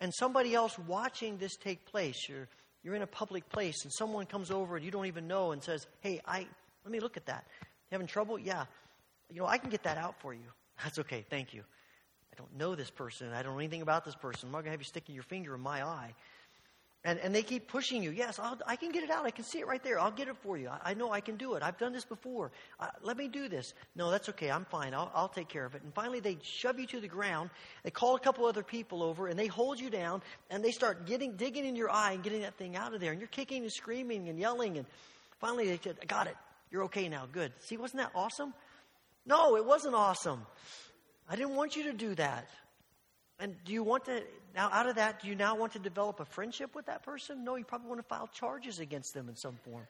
[0.00, 2.48] And somebody else watching this take place, you're,
[2.82, 5.62] you're in a public place and someone comes over and you don't even know and
[5.62, 6.46] says, Hey, I,
[6.84, 7.44] let me look at that.
[7.60, 8.38] You having trouble?
[8.38, 8.64] Yeah.
[9.30, 10.44] You know, I can get that out for you.
[10.84, 11.24] That's okay.
[11.28, 11.62] Thank you.
[12.32, 13.32] I don't know this person.
[13.32, 14.48] I don't know anything about this person.
[14.48, 16.14] I'm not to have you sticking your finger in my eye.
[17.04, 18.12] And, and they keep pushing you.
[18.12, 19.24] Yes, I'll, i can get it out.
[19.24, 19.98] I can see it right there.
[19.98, 20.68] I'll get it for you.
[20.68, 21.62] I, I know I can do it.
[21.62, 22.52] I've done this before.
[22.78, 23.74] Uh, let me do this.
[23.96, 24.52] No, that's okay.
[24.52, 24.94] I'm fine.
[24.94, 25.82] I'll, I'll take care of it.
[25.82, 27.50] And finally, they shove you to the ground.
[27.82, 31.06] They call a couple other people over and they hold you down and they start
[31.06, 33.10] getting, digging in your eye and getting that thing out of there.
[33.10, 34.78] And you're kicking and screaming and yelling.
[34.78, 34.86] And
[35.40, 36.36] finally, they said, I got it.
[36.70, 37.26] You're okay now.
[37.30, 37.52] Good.
[37.60, 38.54] See, wasn't that awesome?
[39.26, 40.46] No, it wasn't awesome.
[41.28, 42.48] I didn't want you to do that.
[43.42, 44.22] And do you want to,
[44.54, 47.42] now out of that, do you now want to develop a friendship with that person?
[47.42, 49.84] No, you probably want to file charges against them in some form.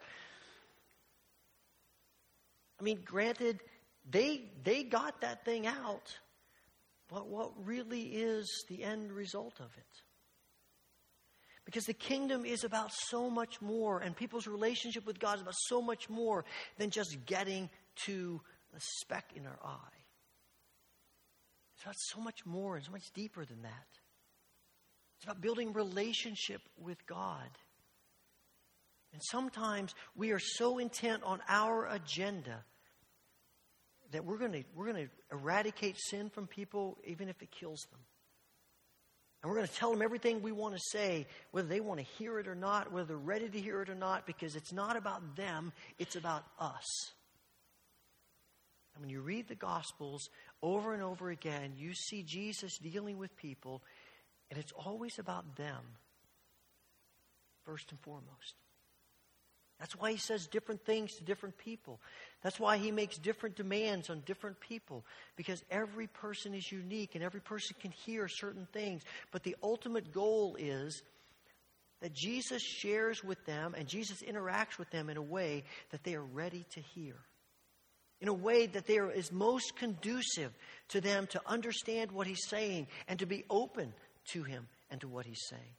[2.79, 3.59] I mean, granted,
[4.09, 6.17] they, they got that thing out,
[7.09, 10.01] but what really is the end result of it?
[11.63, 15.53] Because the kingdom is about so much more, and people's relationship with God is about
[15.67, 16.43] so much more
[16.79, 17.69] than just getting
[18.05, 18.41] to
[18.75, 20.02] a speck in our eye.
[21.83, 23.87] It's about so much more and so much deeper than that.
[25.17, 27.49] It's about building relationship with God.
[29.11, 32.63] And sometimes we are so intent on our agenda
[34.11, 37.99] that we're going we're going to eradicate sin from people even if it kills them.
[39.41, 42.05] And we're going to tell them everything we want to say, whether they want to
[42.17, 44.95] hear it or not, whether they're ready to hear it or not, because it's not
[44.95, 47.11] about them, it's about us.
[48.95, 50.29] And when you read the Gospels
[50.61, 53.81] over and over again, you see Jesus dealing with people,
[54.49, 55.81] and it's always about them,
[57.65, 58.55] first and foremost.
[59.79, 61.99] That's why he says different things to different people.
[62.41, 65.03] That's why he makes different demands on different people,
[65.35, 69.01] because every person is unique and every person can hear certain things.
[69.31, 71.01] But the ultimate goal is
[72.01, 76.15] that Jesus shares with them and Jesus interacts with them in a way that they
[76.15, 77.15] are ready to hear
[78.23, 80.53] in a way that there is most conducive
[80.87, 83.91] to them to understand what he's saying and to be open
[84.31, 85.75] to him and to what he's saying.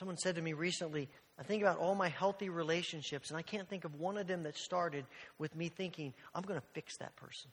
[0.00, 1.08] Someone said to me recently,
[1.38, 4.42] I think about all my healthy relationships, and I can't think of one of them
[4.42, 5.04] that started
[5.38, 7.52] with me thinking, I'm going to fix that person.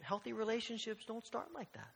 [0.00, 1.90] Healthy relationships don't start like that.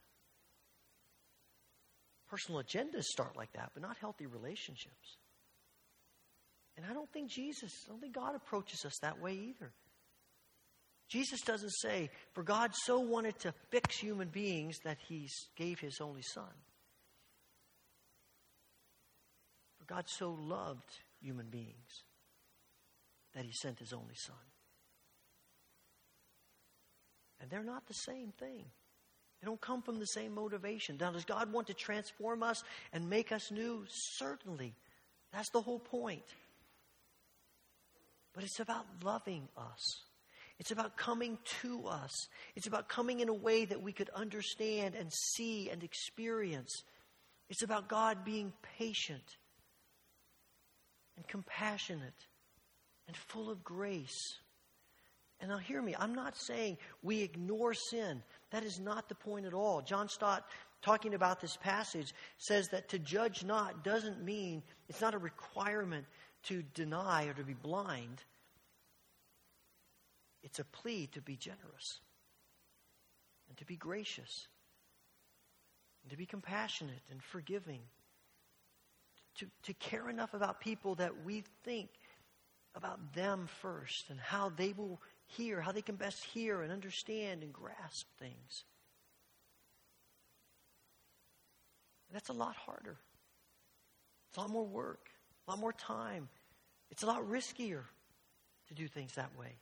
[2.32, 5.18] Personal agendas start like that, but not healthy relationships.
[6.78, 9.70] And I don't think Jesus, I don't think God approaches us that way either.
[11.10, 15.98] Jesus doesn't say, for God so wanted to fix human beings that he gave his
[16.00, 16.48] only son.
[19.78, 20.88] For God so loved
[21.20, 22.04] human beings
[23.34, 24.36] that he sent his only son.
[27.42, 28.64] And they're not the same thing.
[29.42, 30.96] They don't come from the same motivation.
[31.00, 32.62] Now, does God want to transform us
[32.92, 33.84] and make us new?
[33.88, 34.72] Certainly.
[35.32, 36.22] That's the whole point.
[38.34, 40.04] But it's about loving us.
[40.60, 42.28] It's about coming to us.
[42.54, 46.84] It's about coming in a way that we could understand and see and experience.
[47.50, 49.24] It's about God being patient
[51.16, 52.26] and compassionate
[53.08, 54.38] and full of grace.
[55.40, 58.22] And now, hear me, I'm not saying we ignore sin.
[58.52, 59.80] That is not the point at all.
[59.80, 60.46] John Stott,
[60.82, 66.04] talking about this passage, says that to judge not doesn't mean it's not a requirement
[66.44, 68.22] to deny or to be blind.
[70.42, 72.00] It's a plea to be generous
[73.48, 74.48] and to be gracious
[76.02, 77.80] and to be compassionate and forgiving.
[79.36, 81.88] To, to care enough about people that we think
[82.74, 85.00] about them first and how they will
[85.36, 88.64] hear, how they can best hear and understand and grasp things.
[92.08, 92.96] And that's a lot harder.
[94.28, 95.08] It's a lot more work,
[95.46, 96.28] a lot more time.
[96.90, 97.82] It's a lot riskier
[98.68, 99.56] to do things that way.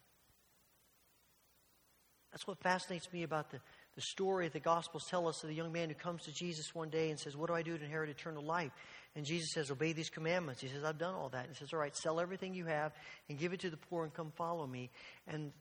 [2.32, 3.58] That's what fascinates me about the,
[3.96, 6.88] the story the Gospels tell us of the young man who comes to Jesus one
[6.88, 8.70] day and says, What do I do to inherit eternal life?
[9.16, 10.60] And Jesus says, Obey these commandments.
[10.60, 11.46] He says, I've done all that.
[11.48, 12.92] He says, All right, sell everything you have
[13.28, 14.90] and give it to the poor and come follow me.
[15.26, 15.52] And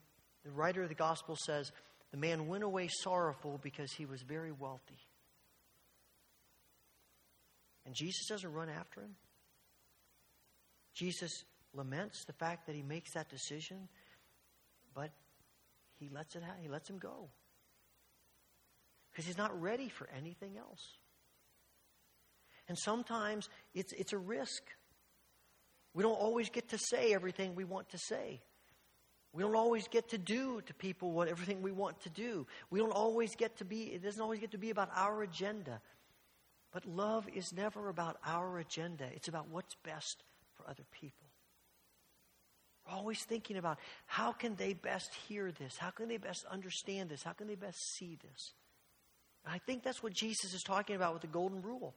[0.43, 1.71] the writer of the Gospel says,
[2.11, 4.99] The man went away sorrowful because he was very wealthy.
[7.85, 9.15] And Jesus doesn't run after him.
[10.93, 11.43] Jesus
[11.73, 13.87] laments the fact that he makes that decision,
[14.93, 15.09] but
[15.99, 17.29] he lets it he lets him go.
[19.11, 20.98] Because he's not ready for anything else.
[22.69, 24.63] And sometimes it's it's a risk.
[25.93, 28.41] We don't always get to say everything we want to say.
[29.33, 32.47] We don't always get to do to people what everything we want to do.
[32.71, 35.81] We don't always get to be it doesn't always get to be about our agenda.
[36.71, 39.05] But love is never about our agenda.
[39.15, 41.27] It's about what's best for other people
[42.85, 45.77] We're always thinking about how can they best hear this?
[45.77, 47.23] How can they best understand this?
[47.23, 48.53] How can they best see this?
[49.45, 51.95] And I think that's what Jesus is talking about with the golden rule.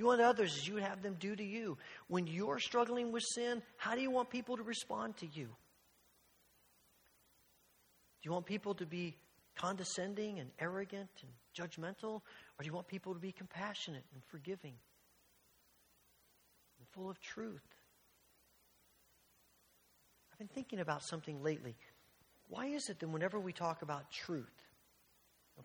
[0.00, 1.76] Do unto others as you would have them do to you.
[2.08, 5.44] When you're struggling with sin, how do you want people to respond to you?
[8.22, 9.14] Do you want people to be
[9.56, 12.22] condescending and arrogant and judgmental?
[12.22, 14.72] Or do you want people to be compassionate and forgiving
[16.78, 17.60] and full of truth?
[20.32, 21.76] I've been thinking about something lately.
[22.48, 24.46] Why is it that whenever we talk about truth,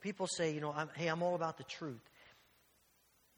[0.01, 2.03] people say, you know, I'm, hey, I'm all about the truth.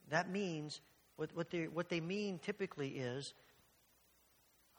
[0.09, 0.79] That means
[1.17, 3.33] what, what, they, what they mean typically is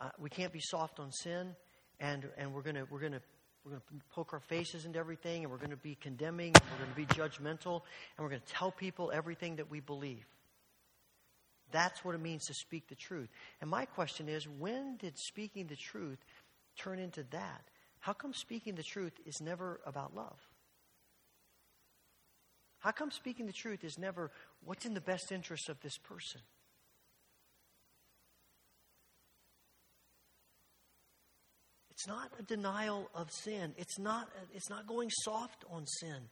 [0.01, 1.55] uh, we can't be soft on sin,
[2.01, 3.21] and, and we're going we're gonna,
[3.65, 6.85] we're to poke our faces into everything, and we're going to be condemning, and we're
[6.85, 7.83] going to be judgmental,
[8.17, 10.25] and we're going to tell people everything that we believe.
[11.71, 13.29] That's what it means to speak the truth.
[13.61, 16.19] And my question is when did speaking the truth
[16.79, 17.63] turn into that?
[18.01, 20.39] How come speaking the truth is never about love?
[22.81, 24.31] How come speaking the truth is never
[24.65, 26.41] what's in the best interest of this person?
[31.91, 33.75] It's not a denial of sin.
[33.77, 36.29] It's not, it's not going soft on sin.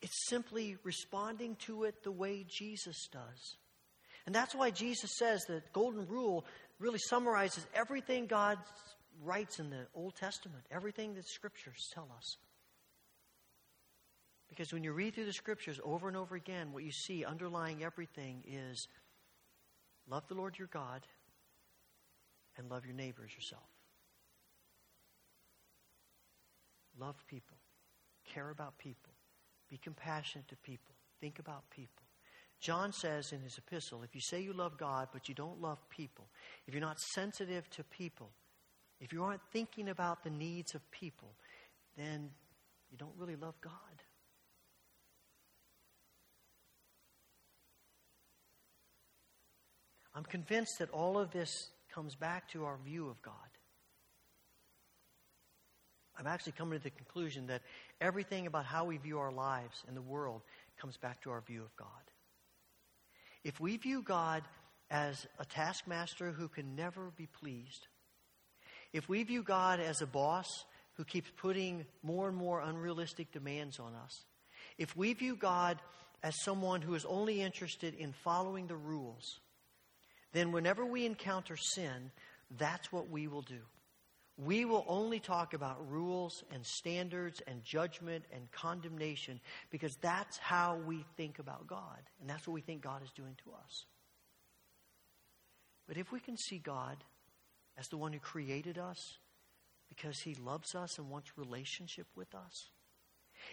[0.00, 3.56] It's simply responding to it the way Jesus does.
[4.24, 6.46] And that's why Jesus says that golden rule
[6.78, 8.58] really summarizes everything God
[9.22, 12.36] writes in the Old Testament, everything that scriptures tell us.
[14.48, 17.82] Because when you read through the scriptures over and over again, what you see underlying
[17.82, 18.88] everything is
[20.08, 21.06] love the Lord your God
[22.56, 23.62] and love your neighbor as yourself.
[26.98, 27.58] Love people,
[28.24, 29.12] care about people,
[29.68, 32.04] be compassionate to people, think about people.
[32.58, 35.78] John says in his epistle if you say you love God, but you don't love
[35.90, 36.26] people,
[36.66, 38.30] if you're not sensitive to people,
[39.00, 41.34] if you aren't thinking about the needs of people,
[41.98, 42.30] then
[42.90, 43.72] you don't really love God.
[50.16, 53.34] I'm convinced that all of this comes back to our view of God.
[56.18, 57.60] I'm actually coming to the conclusion that
[58.00, 60.40] everything about how we view our lives and the world
[60.80, 61.88] comes back to our view of God.
[63.44, 64.42] If we view God
[64.90, 67.86] as a taskmaster who can never be pleased,
[68.94, 70.48] if we view God as a boss
[70.94, 74.24] who keeps putting more and more unrealistic demands on us,
[74.78, 75.78] if we view God
[76.22, 79.40] as someone who is only interested in following the rules,
[80.36, 82.10] then whenever we encounter sin,
[82.58, 83.60] that's what we will do.
[84.38, 90.78] We will only talk about rules and standards and judgment and condemnation because that's how
[90.86, 92.02] we think about God.
[92.20, 93.86] And that's what we think God is doing to us.
[95.88, 96.98] But if we can see God
[97.78, 99.18] as the one who created us
[99.88, 102.68] because he loves us and wants relationship with us,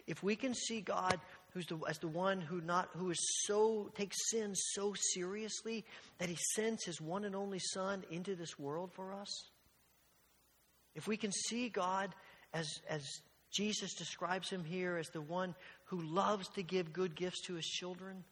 [0.06, 1.20] if we can see God
[1.54, 5.86] who's the, as the one who not who is so takes sin so seriously
[6.18, 9.50] that he sends his one and only son into this world for us,
[10.96, 12.14] if we can see God
[12.54, 13.04] as, as
[13.52, 17.66] Jesus describes him here as the one who loves to give good gifts to his
[17.66, 18.24] children,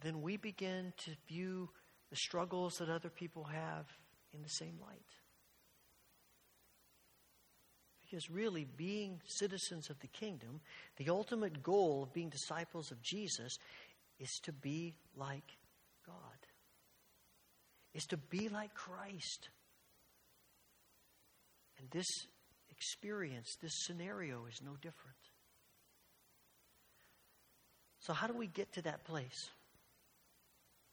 [0.00, 1.68] then we begin to view
[2.10, 3.86] the struggles that other people have
[4.32, 5.00] in the same light.
[8.14, 10.60] Because really, being citizens of the kingdom,
[10.98, 13.58] the ultimate goal of being disciples of Jesus
[14.20, 15.56] is to be like
[16.06, 16.14] God,
[17.92, 19.48] is to be like Christ.
[21.80, 22.06] And this
[22.70, 25.16] experience, this scenario is no different.
[27.98, 29.50] So, how do we get to that place?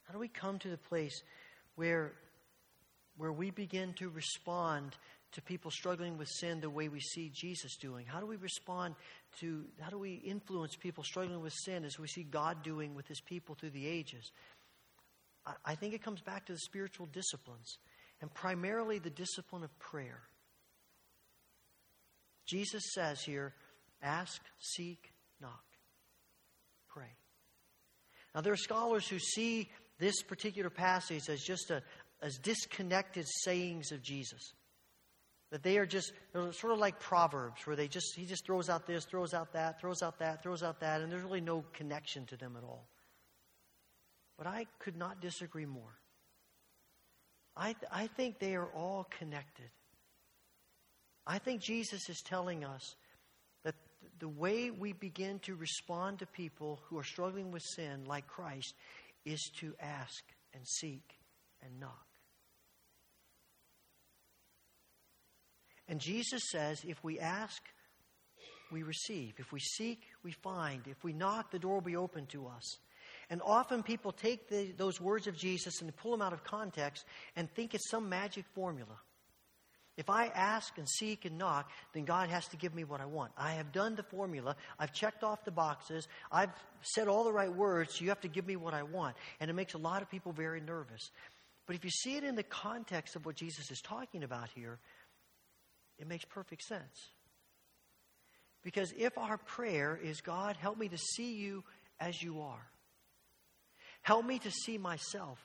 [0.08, 1.22] How do we come to the place
[1.76, 2.14] where,
[3.16, 4.96] where we begin to respond
[5.32, 8.06] to people struggling with sin the way we see Jesus doing?
[8.06, 8.94] How do we respond
[9.40, 13.08] to, how do we influence people struggling with sin as we see God doing with
[13.08, 14.30] his people through the ages?
[15.46, 17.78] I, I think it comes back to the spiritual disciplines,
[18.20, 20.20] and primarily the discipline of prayer.
[22.46, 23.54] Jesus says here
[24.02, 25.64] ask, seek, knock,
[26.88, 27.14] pray.
[28.34, 31.82] Now, there are scholars who see this particular passage as just a,
[32.22, 34.52] as disconnected sayings of Jesus.
[35.52, 38.86] That they are just sort of like proverbs, where they just he just throws out
[38.86, 42.26] this, throws out that, throws out that, throws out that, and there's really no connection
[42.26, 42.88] to them at all.
[44.38, 45.94] But I could not disagree more.
[47.54, 49.68] I, th- I think they are all connected.
[51.26, 52.96] I think Jesus is telling us
[53.62, 53.74] that
[54.18, 58.74] the way we begin to respond to people who are struggling with sin, like Christ,
[59.24, 60.24] is to ask
[60.54, 61.04] and seek
[61.62, 62.06] and knock.
[65.88, 67.62] And Jesus says if we ask,
[68.70, 69.34] we receive.
[69.38, 70.82] If we seek, we find.
[70.86, 72.78] If we knock, the door will be open to us.
[73.28, 77.04] And often people take the, those words of Jesus and pull them out of context
[77.36, 78.98] and think it's some magic formula.
[79.98, 83.04] If I ask and seek and knock, then God has to give me what I
[83.04, 83.32] want.
[83.36, 84.56] I have done the formula.
[84.78, 86.08] I've checked off the boxes.
[86.30, 87.96] I've said all the right words.
[87.96, 89.16] So you have to give me what I want.
[89.38, 91.10] And it makes a lot of people very nervous.
[91.66, 94.78] But if you see it in the context of what Jesus is talking about here,
[96.02, 97.10] it makes perfect sense.
[98.64, 101.62] Because if our prayer is, God, help me to see you
[102.00, 102.66] as you are,
[104.02, 105.38] help me to see myself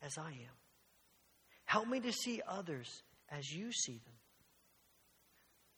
[0.00, 0.56] as I am,
[1.64, 4.14] help me to see others as you see them.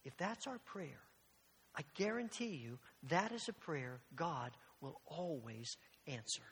[0.05, 1.01] If that's our prayer,
[1.75, 4.51] I guarantee you that is a prayer God
[4.83, 6.43] will always answer.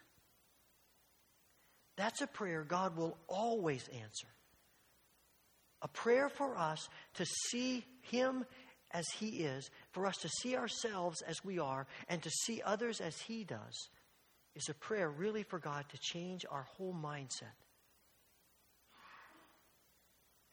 [1.97, 4.29] That's a prayer God will always answer.
[5.83, 8.45] A prayer for us to see Him
[8.91, 13.01] as He is, for us to see ourselves as we are, and to see others
[13.01, 13.89] as He does,
[14.55, 17.57] is a prayer really for God to change our whole mindset.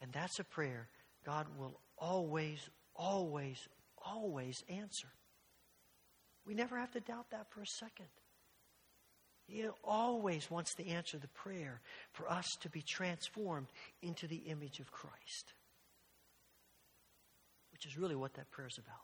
[0.00, 0.88] And that's a prayer
[1.24, 2.60] God will always,
[2.94, 3.58] always,
[3.98, 5.08] always answer.
[6.46, 8.06] We never have to doubt that for a second.
[9.48, 11.80] He always wants to answer the prayer
[12.12, 13.68] for us to be transformed
[14.02, 15.54] into the image of Christ,
[17.72, 18.96] which is really what that prayer is about.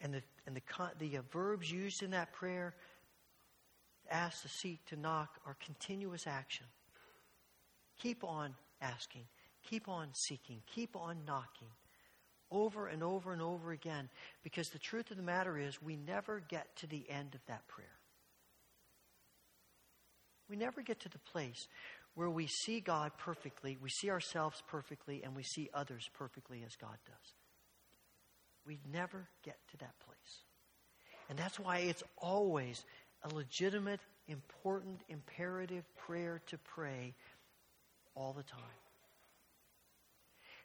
[0.00, 0.62] And the, and the,
[0.98, 2.74] the uh, verbs used in that prayer,
[4.10, 6.66] ask, to seek, to knock, are continuous action.
[8.00, 9.26] Keep on asking,
[9.62, 11.68] keep on seeking, keep on knocking
[12.52, 14.08] over and over and over again
[14.42, 17.66] because the truth of the matter is we never get to the end of that
[17.68, 17.86] prayer.
[20.48, 21.66] We never get to the place
[22.14, 26.76] where we see God perfectly, we see ourselves perfectly, and we see others perfectly as
[26.76, 27.34] God does.
[28.66, 30.42] We never get to that place.
[31.30, 32.84] And that's why it's always
[33.22, 37.14] a legitimate, important, imperative prayer to pray
[38.14, 38.81] all the time.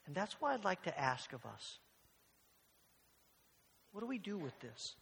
[0.08, 1.80] And that's why I'd like to ask of us
[3.92, 4.96] what do we do with this?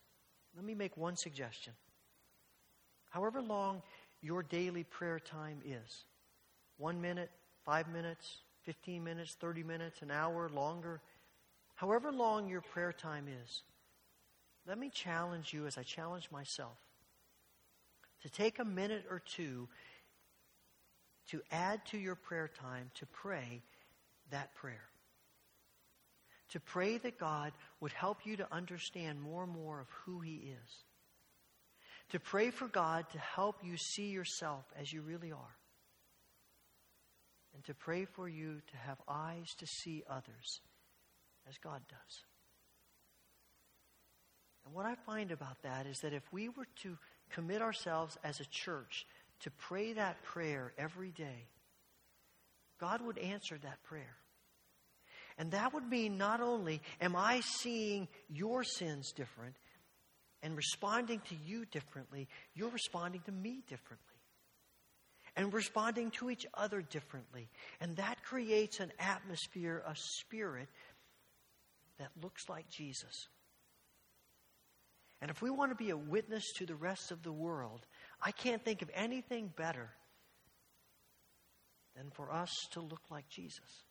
[0.56, 1.74] Let me make one suggestion.
[3.10, 3.82] However long
[4.22, 6.06] your daily prayer time is
[6.78, 7.30] one minute,
[7.66, 11.02] five minutes, 15 minutes, 30 minutes, an hour, longer
[11.76, 13.62] however long your prayer time is,
[14.66, 16.78] let me challenge you as I challenge myself
[18.24, 19.68] to take a minute or two
[21.30, 23.62] to add to your prayer time to pray
[24.32, 24.88] that prayer.
[26.56, 27.52] To pray that God
[27.82, 30.86] would help you to understand more and more of who He is.
[32.12, 35.58] To pray for God to help you see yourself as you really are.
[37.54, 40.62] And to pray for you to have eyes to see others
[41.50, 42.24] as God does.
[44.66, 46.98] And what I find about that is that if we were to
[47.32, 49.06] commit ourselves as a church
[49.42, 51.50] to pray that prayer every day,
[52.80, 54.16] God would answer that prayer.
[55.38, 59.56] And that would mean not only am I seeing your sins different
[60.42, 64.00] and responding to you differently, you're responding to me differently.
[65.38, 67.50] And responding to each other differently.
[67.82, 70.70] And that creates an atmosphere, a spirit
[72.00, 73.28] that looks like Jesus.
[75.22, 77.86] And if we want to be a witness to the rest of the world,
[78.22, 79.90] I can't think of anything better
[81.96, 83.85] than for us to look like Jesus.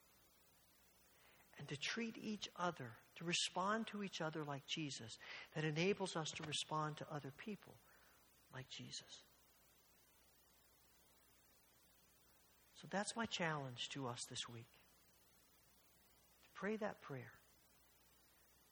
[1.59, 5.19] And to treat each other, to respond to each other like Jesus,
[5.55, 7.75] that enables us to respond to other people
[8.53, 9.23] like Jesus.
[12.75, 14.67] So that's my challenge to us this week.
[16.43, 17.33] To pray that prayer.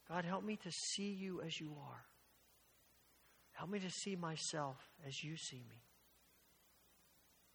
[0.09, 2.05] God, help me to see you as you are.
[3.53, 4.77] Help me to see myself
[5.07, 5.83] as you see me.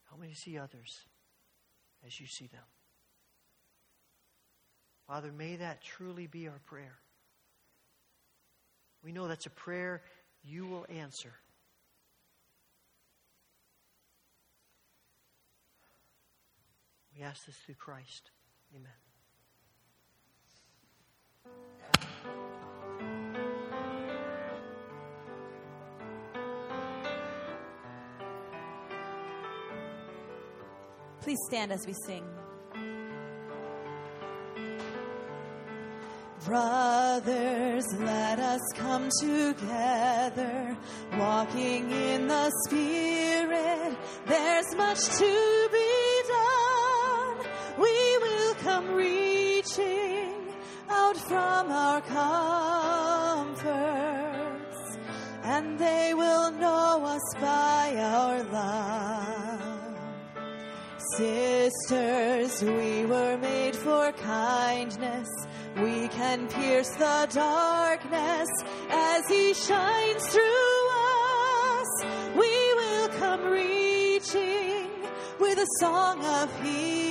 [0.09, 1.01] Help me to see others
[2.05, 2.63] as you see them.
[5.07, 6.99] Father, may that truly be our prayer.
[9.03, 10.01] We know that's a prayer
[10.43, 11.31] you will answer.
[17.17, 18.31] We ask this through Christ.
[18.75, 18.91] Amen.
[31.21, 32.23] Please stand as we sing.
[36.47, 40.77] Brothers, let us come together,
[41.17, 43.97] walking in the Spirit.
[44.25, 47.39] There's much to be done.
[47.77, 50.47] We will come reaching
[50.89, 53.57] out from our comforts,
[55.43, 59.97] and they will know us by our love.
[61.17, 65.27] Sisters, we were made for kindness.
[65.81, 68.49] We can pierce the darkness
[68.89, 71.87] as He shines through us.
[72.35, 74.89] We will come reaching
[75.39, 77.06] with a song of healing,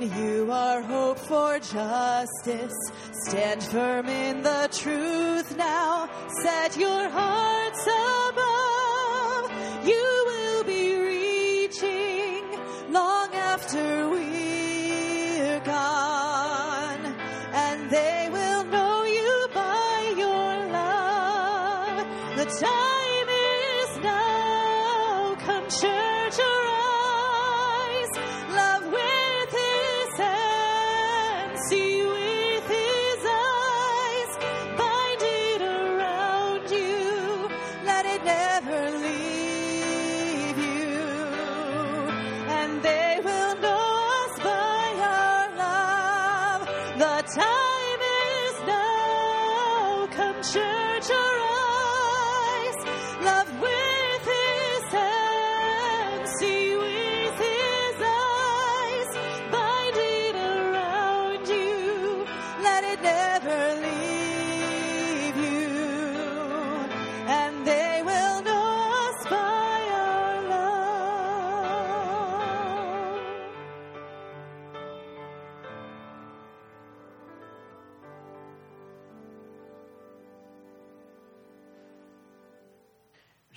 [0.00, 2.72] You are hope for justice.
[3.12, 6.08] Stand firm in the truth now.
[6.42, 8.29] Set your hearts above.